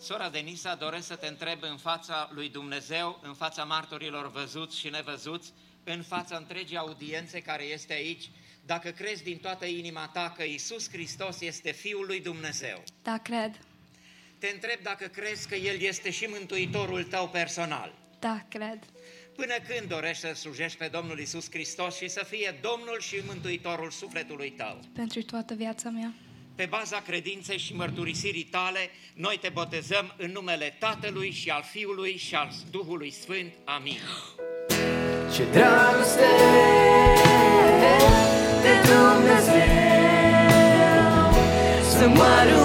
Sora 0.00 0.28
Denisa, 0.28 0.74
doresc 0.74 1.06
să 1.06 1.16
te 1.16 1.26
întreb 1.26 1.62
în 1.62 1.76
fața 1.76 2.30
lui 2.32 2.48
Dumnezeu, 2.48 3.20
în 3.22 3.34
fața 3.34 3.64
martorilor 3.64 4.30
văzuți 4.30 4.78
și 4.78 4.88
nevăzuți, 4.88 5.52
în 5.84 6.02
fața 6.02 6.36
întregii 6.36 6.76
audiențe 6.76 7.40
care 7.40 7.64
este 7.64 7.92
aici, 7.92 8.30
dacă 8.66 8.90
crezi 8.90 9.22
din 9.22 9.38
toată 9.38 9.64
inima 9.66 10.08
ta 10.08 10.32
că 10.36 10.42
Isus 10.42 10.88
Hristos 10.90 11.40
este 11.40 11.70
Fiul 11.70 12.06
lui 12.06 12.20
Dumnezeu. 12.20 12.82
Da, 13.02 13.18
cred. 13.18 13.58
Te 14.38 14.48
întreb 14.48 14.82
dacă 14.82 15.06
crezi 15.06 15.48
că 15.48 15.54
El 15.54 15.80
este 15.80 16.10
și 16.10 16.26
Mântuitorul 16.26 17.04
tău 17.04 17.28
personal. 17.28 18.01
Da, 18.26 18.40
cred. 18.48 18.78
Până 19.36 19.54
când 19.68 19.88
dorești 19.88 20.26
să 20.26 20.32
slujești 20.34 20.78
pe 20.78 20.88
Domnul 20.92 21.18
Isus 21.18 21.50
Hristos 21.50 21.96
și 21.96 22.08
să 22.08 22.24
fie 22.28 22.58
Domnul 22.60 22.98
și 23.00 23.16
Mântuitorul 23.26 23.90
sufletului 23.90 24.50
tău? 24.50 24.80
Pentru 24.94 25.22
toată 25.22 25.54
viața 25.54 25.88
mea. 25.88 26.12
Pe 26.54 26.66
baza 26.70 27.02
credinței 27.06 27.58
și 27.58 27.74
mărturisirii 27.74 28.44
tale, 28.44 28.90
noi 29.14 29.38
te 29.40 29.48
botezăm 29.48 30.14
în 30.16 30.30
numele 30.30 30.76
Tatălui 30.78 31.30
și 31.30 31.50
al 31.50 31.62
Fiului 31.62 32.16
și 32.16 32.34
al 32.34 32.50
Duhului 32.70 33.10
Sfânt. 33.10 33.52
Amin. 33.64 34.00
Ce 35.34 35.44
dragoste 35.50 36.26
de 38.62 38.74
Dumnezeu 38.88 39.82
Să 41.90 42.08
moară 42.08 42.62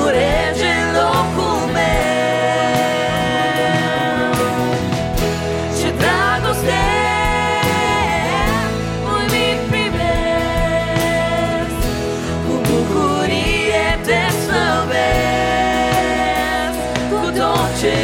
tot 17.38 17.80
ce 17.80 17.96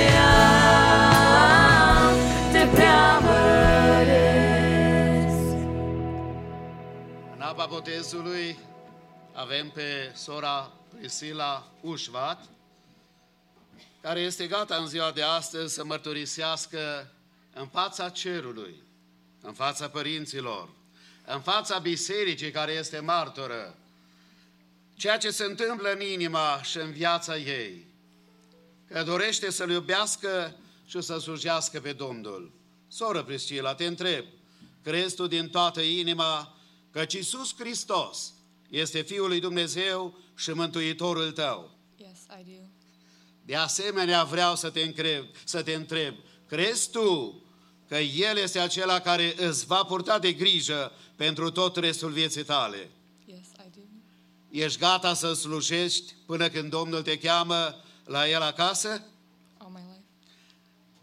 am, 0.88 2.16
te 2.52 2.68
preamăresc. 2.74 3.48
În 7.36 7.42
apa 7.42 7.66
botezului 7.66 8.60
avem 9.34 9.70
pe 9.70 10.12
sora 10.16 10.72
Priscila 10.98 11.68
Ușvat, 11.82 12.44
care 14.02 14.20
este 14.20 14.48
gata 14.48 14.76
în 14.76 14.88
ziua 14.88 15.12
de 15.12 15.22
astăzi 15.22 15.74
să 15.74 15.86
mărturisească 15.86 17.12
în 17.54 17.68
fața 17.68 18.10
cerului, 18.10 18.84
în 19.42 19.54
fața 19.54 19.90
părinților, 19.90 20.70
în 21.26 21.42
fața 21.42 21.80
bisericii 21.80 22.52
care 22.52 22.72
este 22.72 23.00
martoră, 23.00 23.76
ceea 24.96 25.18
ce 25.18 25.32
se 25.32 25.44
întâmplă 25.44 25.92
în 25.92 26.02
inima 26.02 26.62
și 26.64 26.78
în 26.78 26.92
viața 26.92 27.38
ei, 27.38 27.92
că 28.94 29.04
dorește 29.04 29.52
să-L 29.52 29.70
iubească 29.70 30.56
și 30.86 31.02
să 31.02 31.18
slujească 31.18 31.80
pe 31.80 31.94
Domnul. 31.94 32.52
Soră 32.88 33.24
Priscila, 33.24 33.76
te 33.76 33.86
întreb, 33.86 34.26
crezi 34.84 35.16
tu 35.16 35.28
din 35.28 35.50
toată 35.50 35.82
inima 35.82 36.58
că 36.92 37.06
Iisus 37.10 37.56
Hristos 37.58 38.34
este 38.70 39.02
Fiul 39.02 39.28
lui 39.28 39.40
Dumnezeu 39.40 40.18
și 40.36 40.50
Mântuitorul 40.50 41.32
tău? 41.32 41.72
Yes, 41.98 42.20
I 42.40 42.44
do. 42.46 42.66
De 43.46 43.56
asemenea, 43.56 44.24
vreau 44.24 44.56
să 44.56 44.70
te 44.70 44.82
întreb, 44.82 45.26
să 45.44 45.62
te 45.62 45.74
întreb, 45.74 46.16
crezi 46.48 46.90
tu 46.90 47.42
că 47.88 47.98
El 47.98 48.38
este 48.38 48.60
acela 48.60 49.00
care 49.00 49.34
îți 49.38 49.66
va 49.66 49.84
purta 49.84 50.20
de 50.20 50.34
grijă 50.34 50.92
pentru 51.16 51.52
tot 51.52 51.76
restul 51.76 52.12
vieții 52.12 52.44
tale? 52.44 52.90
Yes, 53.26 53.48
I 53.66 53.70
do. 53.76 53.82
Ești 54.50 54.80
gata 54.80 55.14
să 55.14 55.34
slujești 55.34 56.14
până 56.26 56.50
când 56.50 56.70
Domnul 56.70 57.02
te 57.02 57.18
cheamă 57.18 57.84
la 58.06 58.28
El 58.28 58.42
acasă? 58.42 58.90
All 59.58 59.72
my 59.74 59.82
life. 59.88 60.02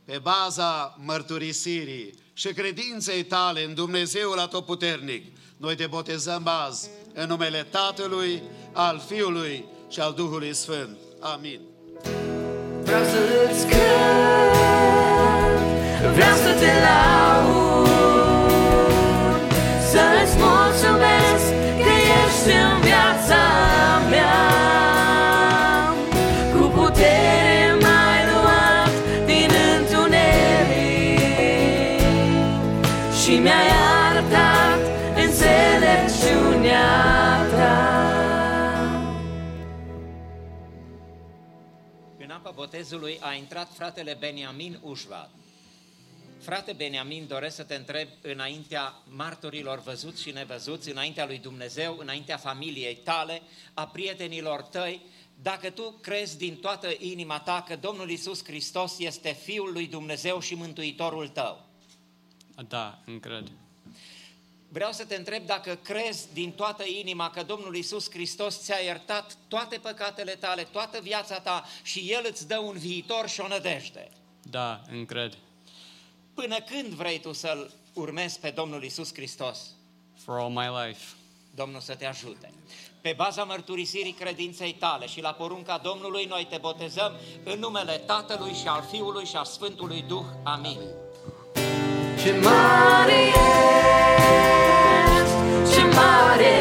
Pe 0.04 0.18
baza 0.18 0.96
mărturisirii 1.04 2.14
și 2.32 2.48
credinței 2.48 3.24
tale 3.24 3.64
în 3.64 3.74
Dumnezeul 3.74 4.38
Atotputernic, 4.38 5.36
noi 5.56 5.76
te 5.76 5.86
botezăm 5.86 6.46
azi 6.46 6.88
în 7.14 7.26
numele 7.26 7.62
Tatălui, 7.62 8.42
al 8.72 9.02
Fiului 9.06 9.64
și 9.88 10.00
al 10.00 10.12
Duhului 10.12 10.54
Sfânt. 10.54 10.98
Amin. 11.20 11.60
Vreau 12.82 13.04
să-ți 13.04 13.66
cânt, 13.66 14.54
vreau 16.14 16.36
să 16.36 16.54
te 16.58 16.72
laud, 16.80 17.69
botezului 42.70 43.18
a 43.20 43.32
intrat 43.34 43.72
fratele 43.72 44.16
Beniamin 44.18 44.78
Ușvat. 44.82 45.30
Frate 46.40 46.72
Beniamin, 46.72 47.26
doresc 47.26 47.56
să 47.56 47.62
te 47.62 47.74
întreb 47.74 48.08
înaintea 48.22 48.94
martorilor 49.08 49.82
văzuți 49.82 50.22
și 50.22 50.30
nevăzuți, 50.30 50.90
înaintea 50.90 51.26
lui 51.26 51.38
Dumnezeu, 51.38 51.98
înaintea 51.98 52.36
familiei 52.36 52.94
tale, 52.94 53.42
a 53.74 53.86
prietenilor 53.86 54.62
tăi, 54.62 55.00
dacă 55.42 55.70
tu 55.70 55.94
crezi 56.00 56.38
din 56.38 56.56
toată 56.56 56.88
inima 56.98 57.40
ta 57.40 57.64
că 57.68 57.76
Domnul 57.76 58.10
Isus 58.10 58.44
Hristos 58.44 58.98
este 58.98 59.32
Fiul 59.32 59.72
lui 59.72 59.86
Dumnezeu 59.86 60.40
și 60.40 60.54
Mântuitorul 60.54 61.28
tău. 61.28 61.66
Da, 62.68 62.98
încred. 63.06 63.52
Vreau 64.72 64.92
să 64.92 65.04
te 65.04 65.14
întreb 65.14 65.46
dacă 65.46 65.78
crezi 65.82 66.26
din 66.32 66.52
toată 66.52 66.84
inima 66.86 67.30
că 67.30 67.42
Domnul 67.42 67.76
Isus 67.76 68.10
Hristos 68.10 68.62
ți-a 68.62 68.76
iertat 68.76 69.36
toate 69.48 69.78
păcatele 69.78 70.32
tale, 70.32 70.62
toată 70.62 70.98
viața 71.02 71.38
ta 71.38 71.64
și 71.82 71.98
El 71.98 72.26
îți 72.30 72.48
dă 72.48 72.58
un 72.58 72.78
viitor 72.78 73.28
și 73.28 73.40
o 73.40 73.48
nădejde. 73.48 74.08
Da, 74.42 74.80
încred. 74.90 75.36
Până 76.34 76.60
când 76.60 76.86
vrei 76.86 77.20
tu 77.20 77.32
să-L 77.32 77.70
urmezi 77.92 78.40
pe 78.40 78.50
Domnul 78.50 78.84
Isus 78.84 79.14
Hristos? 79.14 79.58
For 80.24 80.38
all 80.38 80.50
my 80.50 80.86
life. 80.86 81.04
Domnul 81.54 81.80
să 81.80 81.94
te 81.94 82.06
ajute. 82.06 82.52
Pe 83.00 83.14
baza 83.16 83.44
mărturisirii 83.44 84.12
credinței 84.12 84.72
tale 84.72 85.06
și 85.06 85.20
la 85.20 85.32
porunca 85.32 85.78
Domnului, 85.78 86.24
noi 86.24 86.46
te 86.50 86.56
botezăm 86.60 87.12
în 87.44 87.58
numele 87.58 87.96
Tatălui 87.96 88.52
și 88.52 88.66
al 88.66 88.84
Fiului 88.90 89.24
și 89.24 89.36
al 89.36 89.44
Sfântului 89.44 90.02
Duh. 90.02 90.24
Amin. 90.44 90.80
Ce 92.22 92.32
mare 92.32 93.12
ești, 93.12 93.38
ce 93.38 93.99
mare 96.00 96.54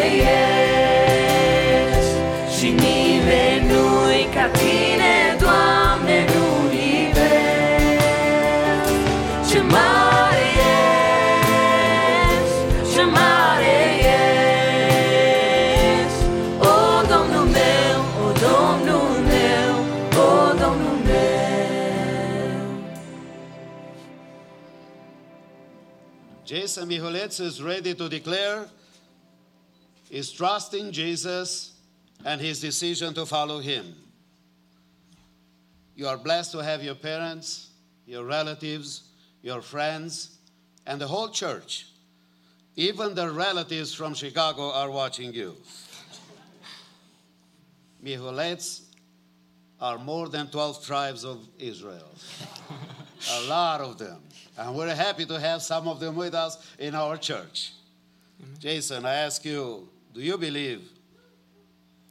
ești 0.95 2.13
Și 2.57 2.67
nimeni 2.69 3.65
nu-i 3.71 4.27
ca 4.33 4.45
tine, 4.59 5.13
Doamne, 5.39 6.17
în 6.27 6.31
univers 6.63 7.79
Ce 9.49 9.59
mare 9.61 10.45
ești, 12.37 12.57
ce 12.93 13.03
mare 13.03 13.77
ești. 15.97 16.23
O, 16.59 16.61
Domnul 17.13 17.45
meu, 17.59 17.97
o, 18.25 18.27
Domnul 18.45 19.11
meu, 19.33 19.73
o, 20.23 20.27
Domnul 20.63 20.97
meu. 21.05 21.27
Jason 26.45 26.87
Mihuletz 26.87 27.37
is 27.37 27.55
ready 27.61 27.93
to 27.93 28.07
declare 28.07 28.69
his 30.09 30.31
trusting 30.31 30.91
Jesus 30.91 31.73
and 32.25 32.41
his 32.41 32.59
decision 32.59 33.13
to 33.13 33.25
follow 33.25 33.59
him. 33.59 33.95
You 35.95 36.07
are 36.07 36.17
blessed 36.17 36.51
to 36.53 36.59
have 36.59 36.83
your 36.83 36.95
parents, 36.95 37.69
your 38.05 38.25
relatives, 38.25 39.03
your 39.41 39.61
friends, 39.61 40.37
and 40.85 40.99
the 40.99 41.07
whole 41.07 41.29
church. 41.29 41.87
Even 42.75 43.13
the 43.13 43.29
relatives 43.29 43.93
from 43.93 44.13
Chicago 44.13 44.71
are 44.71 44.89
watching 44.89 45.33
you. 45.33 45.55
Mihulets 48.03 48.83
are 49.81 49.97
more 49.97 50.29
than 50.29 50.47
12 50.47 50.85
tribes 50.85 51.25
of 51.25 51.45
Israel. 51.57 52.09
A 53.31 53.41
lot 53.47 53.81
of 53.81 53.97
them. 53.97 54.21
And 54.57 54.75
we're 54.75 54.95
happy 54.95 55.25
to 55.25 55.39
have 55.39 55.61
some 55.61 55.87
of 55.87 55.99
them 55.99 56.15
with 56.15 56.33
us 56.33 56.57
in 56.79 56.95
our 56.95 57.17
church. 57.17 57.73
Jason, 58.59 59.05
I 59.05 59.15
ask 59.15 59.43
you, 59.45 59.87
do 60.13 60.21
you 60.21 60.37
believe 60.37 60.81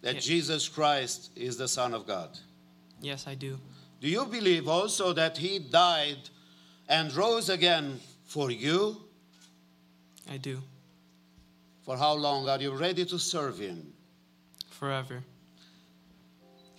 that 0.03 0.17
Yes. 0.17 0.25
Jesus 0.25 0.69
Christ 0.69 1.31
is 1.37 1.57
the 1.57 1.69
Son 1.69 1.95
of 1.95 2.07
God? 2.07 2.39
Yes, 3.01 3.27
I 3.27 3.35
do. 3.35 3.59
Do 4.01 4.09
you 4.09 4.25
believe 4.27 4.69
also 4.69 5.13
that 5.13 5.37
He 5.37 5.59
died 5.59 6.31
and 6.89 7.15
rose 7.15 7.49
again 7.49 8.01
for 8.25 8.51
you? 8.51 8.97
I 10.31 10.37
do. 10.37 10.63
For 11.83 11.97
how 11.97 12.15
long 12.15 12.49
are 12.49 12.61
you 12.61 12.73
ready 12.73 13.05
to 13.07 13.19
serve 13.19 13.59
Him? 13.59 13.93
Forever. 14.71 15.25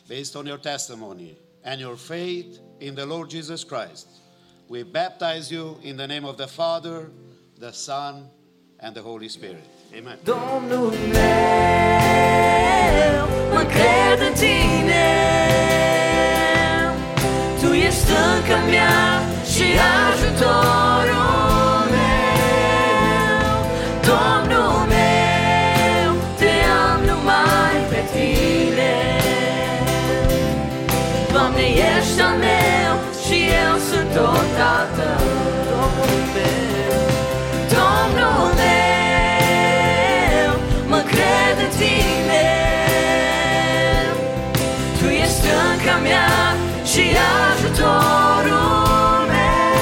Based 0.07 0.35
on 0.35 0.45
your 0.45 0.57
testimony 0.57 1.37
and 1.63 1.81
your 1.81 1.97
faith 1.97 2.59
in 2.79 2.95
the 2.95 3.05
Lord 3.05 3.29
Jesus 3.29 3.63
Christ, 3.63 4.07
we 4.69 4.83
baptize 4.83 5.51
you 5.51 5.77
in 5.83 5.97
the 5.97 6.07
name 6.07 6.25
of 6.25 6.37
the 6.37 6.47
Father, 6.47 7.09
the 7.57 7.73
Son, 7.73 8.29
and 8.79 8.95
the 8.95 9.01
Holy 9.01 9.27
Spirit. 9.27 9.67
Amen. 9.97 10.17
Domnul 10.23 10.93
meu, 11.11 11.27
mă 13.53 13.63
cred 13.73 14.19
în 14.27 14.33
tine. 14.33 15.07
Tu 17.61 17.73
ești 17.73 17.99
stânca 17.99 18.59
mea 18.69 19.21
și 19.51 19.63
ajutorul 20.11 21.83
meu. 21.95 23.55
Domnul 24.09 24.77
meu, 24.95 26.09
te 26.37 26.53
am 26.89 26.99
numai 27.05 27.75
pe 27.89 28.01
tine. 28.13 28.95
Doamne, 31.31 31.61
ești 31.61 32.21
al 32.21 32.35
meu 32.37 32.93
și 33.25 33.37
eu 33.65 33.77
sunt 33.89 34.09
tot 34.13 34.57
al 34.75 35.18
ești 45.79 45.87
stânca 45.87 45.97
mea 45.97 46.55
și 46.85 47.15
ajutorul 47.51 49.27
meu. 49.27 49.77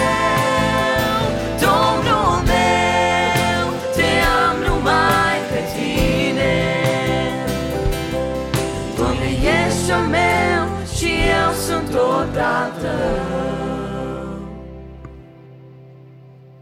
Domnul 1.60 2.44
meu, 2.46 3.66
te 3.96 4.10
am 4.48 4.58
numai 4.58 5.38
pe 5.50 5.62
tine. 5.76 6.56
Doamne, 8.96 9.30
ești 9.66 9.92
al 9.92 10.08
meu 10.08 10.86
și 10.96 11.06
eu 11.06 11.54
sunt 11.54 11.90
tot 11.90 12.28
odată 12.28 12.96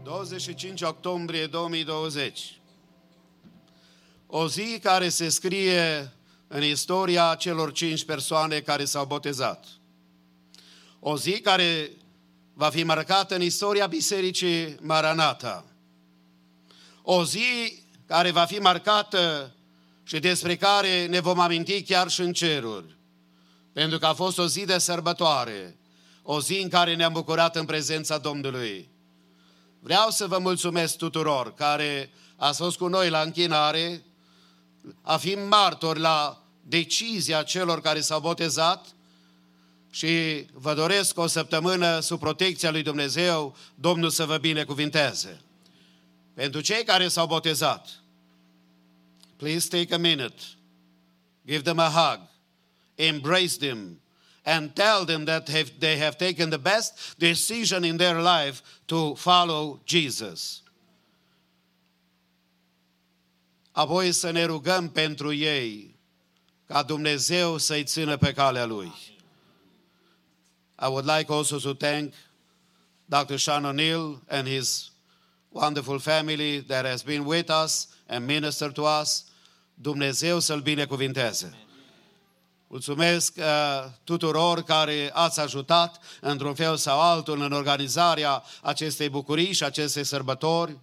25 0.02 0.82
octombrie 0.82 1.46
2020. 1.46 2.60
O 4.26 4.48
zi 4.48 4.78
care 4.82 5.08
se 5.08 5.28
scrie 5.28 6.10
în 6.48 6.62
istoria 6.62 7.34
celor 7.38 7.72
cinci 7.72 8.04
persoane 8.04 8.60
care 8.60 8.84
s-au 8.84 9.04
botezat. 9.04 9.66
O 11.00 11.16
zi 11.16 11.40
care 11.40 11.90
va 12.54 12.68
fi 12.68 12.82
marcată 12.82 13.34
în 13.34 13.42
istoria 13.42 13.86
Bisericii 13.86 14.76
Maranata. 14.80 15.64
O 17.02 17.24
zi 17.24 17.82
care 18.06 18.30
va 18.30 18.44
fi 18.44 18.58
marcată 18.58 19.54
și 20.02 20.18
despre 20.18 20.56
care 20.56 21.06
ne 21.06 21.20
vom 21.20 21.38
aminti 21.38 21.82
chiar 21.82 22.08
și 22.08 22.20
în 22.20 22.32
ceruri. 22.32 22.96
Pentru 23.72 23.98
că 23.98 24.06
a 24.06 24.14
fost 24.14 24.38
o 24.38 24.46
zi 24.46 24.64
de 24.64 24.78
sărbătoare, 24.78 25.76
o 26.22 26.40
zi 26.40 26.58
în 26.62 26.68
care 26.68 26.94
ne-am 26.94 27.12
bucurat 27.12 27.56
în 27.56 27.64
prezența 27.64 28.18
Domnului. 28.18 28.88
Vreau 29.80 30.10
să 30.10 30.26
vă 30.26 30.38
mulțumesc 30.38 30.96
tuturor 30.96 31.54
care 31.54 32.10
ați 32.36 32.58
fost 32.58 32.76
cu 32.76 32.86
noi 32.86 33.10
la 33.10 33.20
închinare, 33.20 34.04
a 35.02 35.16
fi 35.16 35.34
martori 35.34 36.00
la 36.00 36.42
decizia 36.62 37.42
celor 37.42 37.80
care 37.80 38.00
s-au 38.00 38.20
botezat 38.20 38.86
și 39.90 40.46
vă 40.52 40.74
doresc 40.74 41.18
o 41.18 41.26
săptămână 41.26 42.00
sub 42.00 42.18
protecția 42.18 42.70
lui 42.70 42.82
Dumnezeu, 42.82 43.56
Domnul 43.74 44.10
să 44.10 44.24
vă 44.24 44.36
binecuvinteze. 44.36 45.40
Pentru 46.34 46.60
cei 46.60 46.84
care 46.84 47.08
s-au 47.08 47.26
botezat, 47.26 47.88
please 49.36 49.68
take 49.68 49.94
a 49.94 49.98
minute, 49.98 50.42
give 51.46 51.62
them 51.62 51.78
a 51.78 51.88
hug, 51.88 52.20
embrace 52.94 53.56
them, 53.58 54.00
and 54.44 54.70
tell 54.74 55.04
them 55.04 55.24
that 55.24 55.48
have, 55.48 55.70
they 55.78 55.98
have 55.98 56.16
taken 56.16 56.48
the 56.48 56.58
best 56.58 57.14
decision 57.18 57.84
in 57.84 57.96
their 57.96 58.16
life 58.16 58.62
to 58.84 59.14
follow 59.14 59.80
Jesus. 59.84 60.62
Apoi 63.76 64.12
să 64.12 64.30
ne 64.30 64.44
rugăm 64.44 64.88
pentru 64.88 65.32
ei 65.32 65.98
ca 66.66 66.82
Dumnezeu 66.82 67.58
să-i 67.58 67.84
țină 67.84 68.16
pe 68.16 68.32
calea 68.32 68.64
Lui. 68.64 68.92
I 70.82 70.86
would 70.86 71.10
like 71.10 71.32
also 71.32 71.58
to 71.58 71.74
thank 71.74 72.12
Dr. 73.04 73.36
Sean 73.36 73.64
O'Neill 73.64 74.22
and 74.28 74.48
his 74.48 74.90
wonderful 75.48 75.98
family 75.98 76.62
that 76.62 76.86
has 76.86 77.02
been 77.02 77.24
with 77.24 77.52
us 77.64 77.88
and 78.06 78.26
ministered 78.26 78.74
to 78.74 78.82
us. 79.00 79.24
Dumnezeu 79.74 80.38
să-l 80.38 80.60
binecuvinteze. 80.60 81.66
Mulțumesc 82.66 83.36
uh, 83.36 83.44
tuturor 84.04 84.62
care 84.62 85.10
ați 85.12 85.40
ajutat 85.40 86.00
într-un 86.20 86.54
fel 86.54 86.76
sau 86.76 87.00
altul 87.00 87.40
în 87.40 87.52
organizarea 87.52 88.42
acestei 88.62 89.08
bucurii 89.08 89.52
și 89.52 89.64
acestei 89.64 90.04
sărbători. 90.04 90.78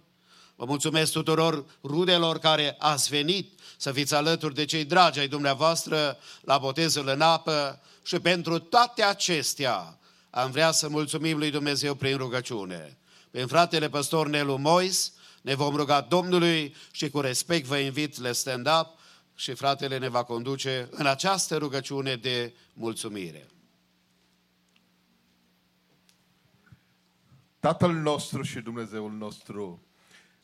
Vă 0.56 0.64
mulțumesc 0.64 1.12
tuturor 1.12 1.64
rudelor 1.82 2.38
care 2.38 2.76
ați 2.78 3.08
venit 3.08 3.60
să 3.76 3.92
fiți 3.92 4.14
alături 4.14 4.54
de 4.54 4.64
cei 4.64 4.84
dragi 4.84 5.18
ai 5.18 5.28
dumneavoastră 5.28 6.18
la 6.40 6.58
botezul 6.58 7.08
în 7.08 7.20
apă 7.20 7.80
și 8.02 8.18
pentru 8.18 8.58
toate 8.58 9.02
acestea 9.02 9.98
am 10.30 10.50
vrea 10.50 10.70
să 10.70 10.88
mulțumim 10.88 11.38
lui 11.38 11.50
Dumnezeu 11.50 11.94
prin 11.94 12.16
rugăciune. 12.16 12.98
Prin 13.30 13.46
fratele 13.46 13.88
păstor 13.88 14.28
Nelu 14.28 14.56
Mois 14.56 15.12
ne 15.42 15.54
vom 15.54 15.76
ruga 15.76 16.00
Domnului 16.00 16.74
și 16.90 17.10
cu 17.10 17.20
respect 17.20 17.66
vă 17.66 17.76
invit 17.76 18.20
la 18.20 18.32
stand-up 18.32 18.98
și 19.34 19.54
fratele 19.54 19.98
ne 19.98 20.08
va 20.08 20.22
conduce 20.22 20.88
în 20.90 21.06
această 21.06 21.56
rugăciune 21.56 22.16
de 22.16 22.54
mulțumire. 22.72 23.48
Tatăl 27.60 27.92
nostru 27.92 28.42
și 28.42 28.60
Dumnezeul 28.60 29.12
nostru, 29.12 29.82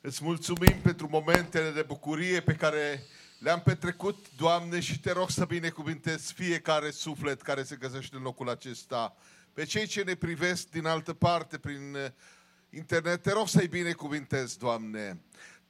îți 0.00 0.24
mulțumim 0.24 0.80
pentru 0.82 1.08
momentele 1.10 1.70
de 1.70 1.82
bucurie 1.82 2.40
pe 2.40 2.52
care 2.52 3.02
le-am 3.38 3.60
petrecut, 3.60 4.26
Doamne, 4.36 4.80
și 4.80 5.00
te 5.00 5.12
rog 5.12 5.30
să 5.30 5.44
binecuvintezi 5.44 6.32
fiecare 6.32 6.90
suflet 6.90 7.42
care 7.42 7.62
se 7.62 7.76
găsește 7.76 8.16
în 8.16 8.22
locul 8.22 8.48
acesta. 8.48 9.16
Pe 9.52 9.64
cei 9.64 9.86
ce 9.86 10.02
ne 10.02 10.14
privesc 10.14 10.68
din 10.68 10.86
altă 10.86 11.12
parte, 11.12 11.58
prin 11.58 11.94
uh, 11.94 12.06
internet, 12.70 13.22
te 13.22 13.32
rog 13.32 13.48
să-i 13.48 13.68
binecuvintezi, 13.68 14.58
Doamne. 14.58 15.20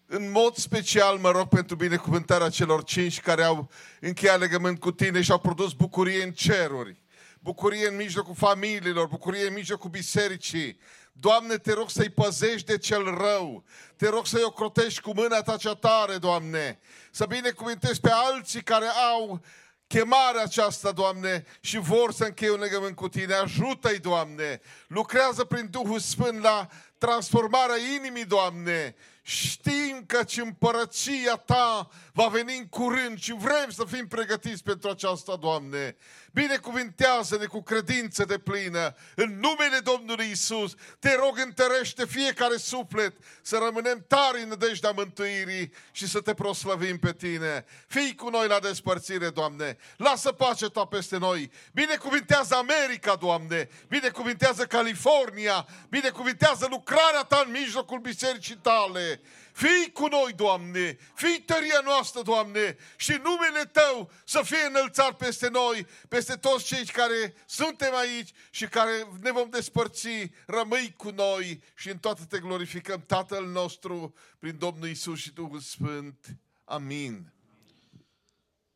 În 0.06 0.30
mod 0.30 0.56
special 0.56 1.18
mă 1.18 1.30
rog 1.30 1.48
pentru 1.48 1.76
binecuvântarea 1.76 2.48
celor 2.48 2.84
cinci 2.84 3.20
care 3.20 3.42
au 3.42 3.70
încheiat 4.00 4.38
legământ 4.38 4.80
cu 4.80 4.92
tine 4.92 5.22
și 5.22 5.30
au 5.30 5.38
produs 5.38 5.72
bucurie 5.72 6.22
în 6.22 6.32
ceruri. 6.32 7.02
Bucurie 7.40 7.88
în 7.88 7.96
mijlocul 7.96 8.34
familiilor, 8.34 9.06
bucurie 9.06 9.46
în 9.46 9.52
mijlocul 9.52 9.90
bisericii. 9.90 10.78
Doamne, 11.12 11.56
te 11.56 11.72
rog 11.72 11.90
să-i 11.90 12.10
păzești 12.10 12.66
de 12.66 12.78
cel 12.78 13.04
rău. 13.04 13.64
Te 13.96 14.08
rog 14.08 14.26
să-i 14.26 14.42
ocrotești 14.42 15.00
cu 15.00 15.12
mâna 15.14 15.42
ta 15.42 15.56
cea 15.56 15.74
tare, 15.74 16.16
Doamne. 16.16 16.78
Să 17.10 17.26
binecuvântezi 17.26 18.00
pe 18.00 18.10
alții 18.12 18.62
care 18.62 18.86
au 18.86 19.40
chemarea 19.86 20.42
aceasta, 20.42 20.92
Doamne, 20.92 21.44
și 21.60 21.78
vor 21.78 22.12
să 22.12 22.24
încheie 22.24 22.50
un 22.50 22.60
legământ 22.60 22.96
cu 22.96 23.08
Tine. 23.08 23.34
Ajută-i, 23.34 23.98
Doamne! 23.98 24.60
Lucrează 24.86 25.44
prin 25.44 25.68
Duhul 25.70 25.98
Sfânt 25.98 26.42
la 26.42 26.66
transformarea 26.98 27.76
inimii, 27.96 28.24
Doamne! 28.24 28.94
Știm 29.22 30.04
că 30.06 30.20
împărăția 30.42 31.36
Ta 31.36 31.88
va 32.12 32.26
veni 32.26 32.56
în 32.58 32.68
curând 32.68 33.18
și 33.18 33.32
vrem 33.32 33.70
să 33.70 33.84
fim 33.84 34.08
pregătiți 34.08 34.62
pentru 34.62 34.90
aceasta, 34.90 35.36
Doamne. 35.36 35.96
Binecuvintează-ne 36.32 37.44
cu 37.44 37.62
credință 37.62 38.24
de 38.24 38.38
plină. 38.38 38.94
În 39.14 39.40
numele 39.40 39.78
Domnului 39.82 40.30
Isus, 40.30 40.74
te 40.98 41.14
rog, 41.14 41.38
întărește 41.38 42.06
fiecare 42.06 42.56
suflet 42.56 43.16
să 43.42 43.60
rămânem 43.64 44.04
tari 44.08 44.42
în 44.42 44.48
nădejdea 44.48 44.90
mântuirii 44.90 45.72
și 45.92 46.08
să 46.08 46.20
te 46.20 46.34
proslăvim 46.34 46.98
pe 46.98 47.12
Tine. 47.12 47.64
Fii 47.86 48.14
cu 48.14 48.28
noi 48.28 48.48
la 48.48 48.58
despărțire, 48.58 49.30
Doamne. 49.30 49.76
Lasă 49.96 50.32
pacea 50.32 50.68
Ta 50.68 50.84
peste 50.84 51.18
noi. 51.18 51.50
Binecuvintează 51.72 52.54
America, 52.54 53.14
Doamne. 53.14 53.68
Binecuvintează 53.88 54.64
California. 54.64 55.66
Binecuvintează 55.88 56.66
lucrarea 56.70 57.22
Ta 57.22 57.42
în 57.46 57.50
mijlocul 57.50 57.98
bisericii 57.98 58.56
Tale. 58.56 59.20
Fii 59.60 59.92
cu 59.92 60.06
noi, 60.06 60.32
Doamne, 60.32 60.98
fii 61.14 61.42
tăria 61.42 61.80
noastră, 61.84 62.22
Doamne, 62.22 62.76
și 62.96 63.10
numele 63.10 63.64
Tău 63.72 64.10
să 64.24 64.42
fie 64.44 64.64
înălțat 64.68 65.16
peste 65.16 65.48
noi, 65.48 65.86
peste 66.08 66.36
toți 66.36 66.64
cei 66.64 66.84
care 66.84 67.34
suntem 67.46 67.94
aici 67.94 68.30
și 68.50 68.66
care 68.66 69.08
ne 69.20 69.32
vom 69.32 69.50
despărți, 69.50 70.08
rămâi 70.46 70.94
cu 70.96 71.10
noi 71.10 71.62
și 71.74 71.88
în 71.88 71.98
toate 71.98 72.24
te 72.24 72.38
glorificăm, 72.38 73.04
Tatăl 73.06 73.46
nostru, 73.46 74.14
prin 74.38 74.58
Domnul 74.58 74.88
Isus 74.88 75.18
și 75.18 75.32
Duhul 75.32 75.60
Sfânt. 75.60 76.26
Amin. 76.64 77.32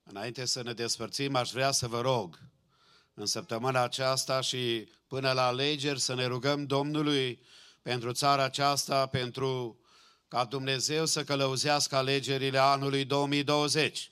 Înainte 0.02 0.44
să 0.44 0.62
ne 0.62 0.72
despărțim, 0.72 1.34
aș 1.34 1.50
vrea 1.50 1.70
să 1.70 1.88
vă 1.88 2.00
rog 2.00 2.38
în 3.14 3.26
săptămâna 3.26 3.82
aceasta 3.82 4.40
și 4.40 4.88
până 5.06 5.32
la 5.32 5.46
alegeri 5.46 6.00
să 6.00 6.14
ne 6.14 6.26
rugăm 6.26 6.66
Domnului 6.66 7.40
pentru 7.82 8.12
țara 8.12 8.44
aceasta, 8.44 9.06
pentru 9.06 9.78
ca 10.34 10.44
Dumnezeu 10.44 11.06
să 11.06 11.24
călăuzească 11.24 11.96
alegerile 11.96 12.58
anului 12.58 13.04
2020 13.04 14.10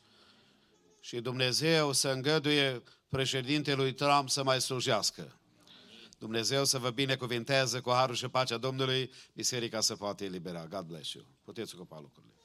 și 1.01 1.21
Dumnezeu 1.21 1.93
să 1.93 2.09
îngăduie 2.09 2.83
președintelui 3.09 3.93
Trump 3.93 4.29
să 4.29 4.43
mai 4.43 4.61
slujească. 4.61 5.39
Dumnezeu 6.19 6.65
să 6.65 6.79
vă 6.79 6.91
binecuvinteze 6.91 7.81
cu 7.81 7.91
harul 7.91 8.15
și 8.15 8.29
pacea 8.29 8.57
Domnului, 8.57 9.11
biserica 9.33 9.81
să 9.81 9.97
poate 9.97 10.25
elibera. 10.25 10.67
God 10.67 10.85
bless 10.87 11.13
you. 11.13 11.25
Puteți 11.45 11.75
ocupa 11.75 12.01
lucrurile. 12.01 12.42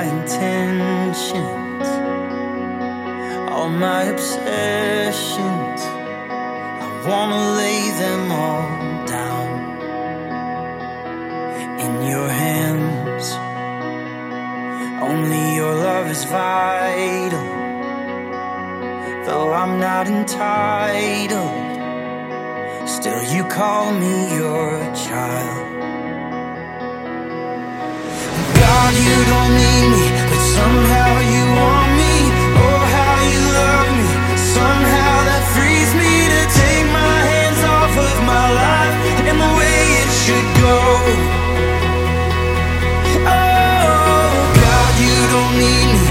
my 0.00 0.06
intentions, 0.06 1.88
all 3.52 3.68
my 3.68 4.04
obsessions. 4.04 5.80
I 6.84 6.88
wanna 7.06 7.42
lay 7.60 7.82
them 8.02 8.32
all 8.32 8.66
down 9.16 9.48
in 11.84 11.92
your 12.12 12.28
hands. 12.28 13.26
Only 15.08 15.44
your 15.60 15.74
love 15.74 16.06
is 16.10 16.24
vital, 16.24 17.48
though 19.26 19.52
I'm 19.52 19.78
not 19.78 20.04
entitled. 20.08 21.68
Still, 22.88 23.22
you 23.34 23.44
call 23.44 23.92
me 23.92 24.14
your 24.40 24.70
child. 25.06 25.70
God, 28.62 28.94
you 29.06 29.29
don't 29.40 29.54
need 29.54 29.86
me, 29.92 30.06
but 30.28 30.40
somehow 30.56 31.29